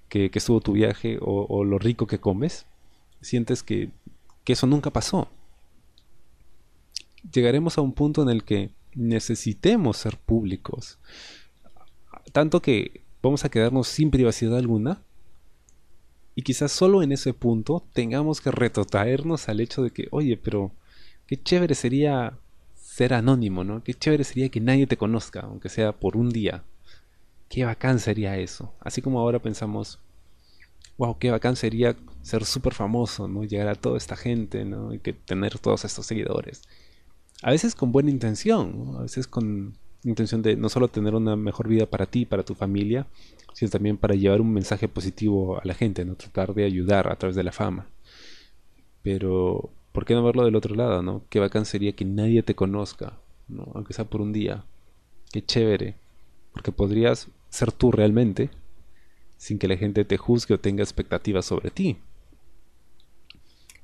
que, 0.10 0.32
estuvo 0.34 0.62
tu 0.62 0.74
viaje, 0.74 1.18
o, 1.22 1.64
lo 1.64 1.80
rico 1.80 2.08
que 2.08 2.20
comes, 2.20 2.66
sientes 3.22 3.64
que, 3.64 3.90
que 4.44 4.54
eso 4.54 4.68
nunca 4.68 4.92
pasó. 4.92 5.30
Llegaremos 7.32 7.78
a 7.78 7.82
un 7.82 7.92
punto 7.92 8.22
en 8.22 8.30
el 8.30 8.44
que 8.44 8.70
necesitemos 8.96 9.98
ser 9.98 10.18
públicos. 10.18 10.98
Tanto 12.32 12.62
que 12.62 13.02
vamos 13.22 13.44
a 13.44 13.50
quedarnos 13.50 13.88
sin 13.88 14.12
privacidad 14.12 14.58
alguna 14.58 15.02
y 16.38 16.44
quizás 16.44 16.72
solo 16.72 17.02
en 17.02 17.12
ese 17.12 17.34
punto 17.34 17.84
tengamos 17.94 18.42
que 18.42 18.52
retrotraernos 18.52 19.50
al 19.50 19.60
hecho 19.60 19.82
de 19.82 19.90
que, 19.90 20.08
oye, 20.12 20.38
pero 20.38 20.72
qué 21.26 21.42
chévere 21.42 21.74
sería 21.74 22.38
ser 22.76 23.16
anónimo, 23.16 23.64
¿no? 23.64 23.84
Qué 23.84 23.96
chévere 23.96 24.24
sería 24.24 24.50
que 24.50 24.62
nadie 24.62 24.86
te 24.86 24.98
conozca, 24.98 25.40
aunque 25.40 25.70
sea 25.70 25.94
por 25.94 26.16
un 26.16 26.30
día. 26.30 26.64
Qué 27.50 27.66
bacán 27.66 27.98
sería 27.98 28.38
eso. 28.38 28.72
Así 28.82 29.02
como 29.02 29.20
ahora 29.20 29.40
pensamos, 29.40 29.98
wow, 31.00 31.18
qué 31.18 31.32
bacán 31.32 31.56
sería 31.56 31.96
ser 32.22 32.46
súper 32.46 32.76
famoso, 32.76 33.28
¿no? 33.28 33.44
Llegar 33.44 33.70
a 33.70 33.74
toda 33.74 33.98
esta 33.98 34.16
gente, 34.16 34.64
¿no? 34.64 34.94
Y 34.94 35.00
que 35.00 35.14
tener 35.14 35.58
todos 35.58 35.86
estos 35.86 36.06
seguidores. 36.06 36.62
A 37.42 37.50
veces 37.50 37.74
con 37.74 37.92
buena 37.92 38.12
intención, 38.12 38.94
a 39.00 39.02
veces 39.02 39.26
con 39.26 39.76
intención 40.04 40.44
de 40.44 40.56
no 40.56 40.70
solo 40.70 40.88
tener 40.88 41.16
una 41.16 41.36
mejor 41.36 41.68
vida 41.68 41.88
para 41.88 42.06
ti, 42.06 42.28
para 42.28 42.44
tu 42.44 42.54
familia, 42.54 43.08
sino 43.58 43.72
también 43.72 43.98
para 43.98 44.14
llevar 44.14 44.40
un 44.40 44.54
mensaje 44.54 44.88
positivo 44.88 45.60
a 45.60 45.62
la 45.64 45.74
gente, 45.74 46.06
no 46.06 46.14
tratar 46.14 46.54
de 46.54 46.64
ayudar 46.64 47.12
a 47.12 47.16
través 47.16 47.36
de 47.36 47.42
la 47.44 47.52
fama. 47.52 47.88
Pero, 49.02 49.72
¿por 49.94 50.06
qué 50.06 50.14
no 50.14 50.24
verlo 50.24 50.46
del 50.46 50.56
otro 50.56 50.76
lado, 50.76 51.02
no? 51.02 51.24
Qué 51.32 51.40
bacán 51.40 51.66
sería 51.66 51.94
que 51.94 52.06
nadie 52.06 52.44
te 52.44 52.54
conozca, 52.54 53.18
¿no? 53.48 53.72
Aunque 53.74 53.94
sea 53.94 54.06
por 54.06 54.22
un 54.22 54.32
día. 54.32 54.64
Qué 55.32 55.44
chévere. 55.44 55.96
Porque 56.54 56.72
podrías 56.72 57.30
ser 57.50 57.72
tú 57.72 57.92
realmente, 57.92 58.52
sin 59.38 59.58
que 59.58 59.68
la 59.68 59.76
gente 59.76 60.06
te 60.06 60.18
juzgue 60.18 60.54
o 60.54 60.60
tenga 60.60 60.84
expectativas 60.84 61.46
sobre 61.46 61.72
ti. 61.72 61.98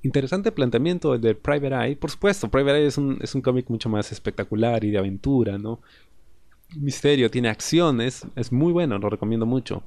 Interesante 0.03 0.51
planteamiento 0.51 1.15
el 1.15 1.21
de 1.21 1.33
Private 1.33 1.73
Eye. 1.73 1.95
Por 1.95 2.12
supuesto, 2.12 2.47
Private 2.47 2.77
Eye 2.77 2.88
es 2.89 2.99
un, 2.99 3.17
es 3.23 3.33
un 3.33 3.41
cómic 3.41 3.67
mucho 3.71 3.89
más 3.89 4.12
espectacular 4.12 4.83
y 4.83 4.91
de 4.91 4.99
aventura, 4.99 5.57
¿no? 5.57 5.81
Misterio, 6.75 7.31
tiene 7.31 7.49
acciones, 7.49 8.25
es 8.36 8.51
muy 8.51 8.71
bueno, 8.71 8.97
lo 8.97 9.09
recomiendo 9.09 9.45
mucho. 9.45 9.83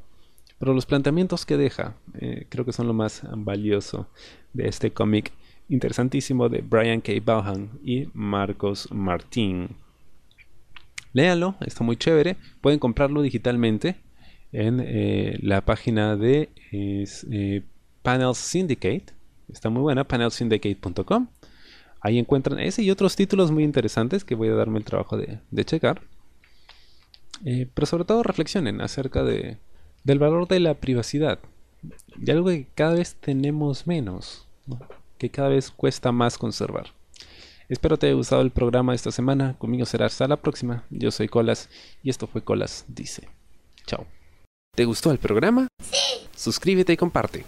Pero 0.58 0.72
los 0.72 0.86
planteamientos 0.86 1.44
que 1.44 1.56
deja, 1.56 1.96
eh, 2.14 2.46
creo 2.48 2.64
que 2.64 2.72
son 2.72 2.86
lo 2.86 2.94
más 2.94 3.22
valioso 3.36 4.08
de 4.54 4.68
este 4.68 4.90
cómic 4.92 5.32
interesantísimo 5.68 6.48
de 6.48 6.62
Brian 6.62 7.00
K. 7.00 7.12
Vaughan 7.24 7.70
y 7.84 8.08
Marcos 8.14 8.88
Martín. 8.92 9.76
Léanlo, 11.12 11.56
está 11.60 11.82
muy 11.84 11.96
chévere. 11.96 12.36
Pueden 12.60 12.78
comprarlo 12.78 13.22
digitalmente 13.22 13.96
en 14.52 14.80
eh, 14.80 15.38
la 15.42 15.64
página 15.64 16.16
de 16.16 16.50
eh, 16.72 17.62
Panel 18.02 18.34
Syndicate. 18.34 19.06
Está 19.52 19.70
muy 19.70 19.82
buena, 19.82 20.04
panelsyndicate.com. 20.04 21.28
Ahí 22.00 22.18
encuentran 22.18 22.58
ese 22.58 22.82
y 22.82 22.90
otros 22.90 23.16
títulos 23.16 23.50
muy 23.50 23.64
interesantes 23.64 24.24
que 24.24 24.34
voy 24.34 24.48
a 24.48 24.54
darme 24.54 24.78
el 24.78 24.84
trabajo 24.84 25.16
de, 25.16 25.64
checar. 25.64 26.02
Eh, 27.44 27.68
pero 27.72 27.86
sobre 27.86 28.04
todo 28.04 28.22
reflexionen 28.22 28.80
acerca 28.80 29.22
de, 29.22 29.58
del 30.04 30.18
valor 30.18 30.48
de 30.48 30.60
la 30.60 30.74
privacidad. 30.74 31.38
De 32.16 32.32
algo 32.32 32.48
que 32.48 32.66
cada 32.74 32.94
vez 32.94 33.16
tenemos 33.16 33.86
menos, 33.86 34.46
que 35.18 35.30
cada 35.30 35.50
vez 35.50 35.70
cuesta 35.70 36.12
más 36.12 36.38
conservar. 36.38 36.86
Espero 37.68 37.98
te 37.98 38.06
haya 38.06 38.14
gustado 38.14 38.42
el 38.42 38.50
programa 38.50 38.94
esta 38.94 39.10
semana. 39.10 39.56
Conmigo 39.58 39.84
será 39.86 40.06
hasta 40.06 40.28
la 40.28 40.36
próxima. 40.36 40.84
Yo 40.90 41.10
soy 41.10 41.28
Colas 41.28 41.68
y 42.02 42.10
esto 42.10 42.26
fue 42.26 42.42
Colas 42.42 42.84
Dice. 42.88 43.28
Chao. 43.86 44.06
¿Te 44.76 44.84
gustó 44.84 45.10
el 45.10 45.18
programa? 45.18 45.68
Sí. 45.82 46.28
Suscríbete 46.36 46.92
y 46.92 46.96
comparte. 46.96 47.44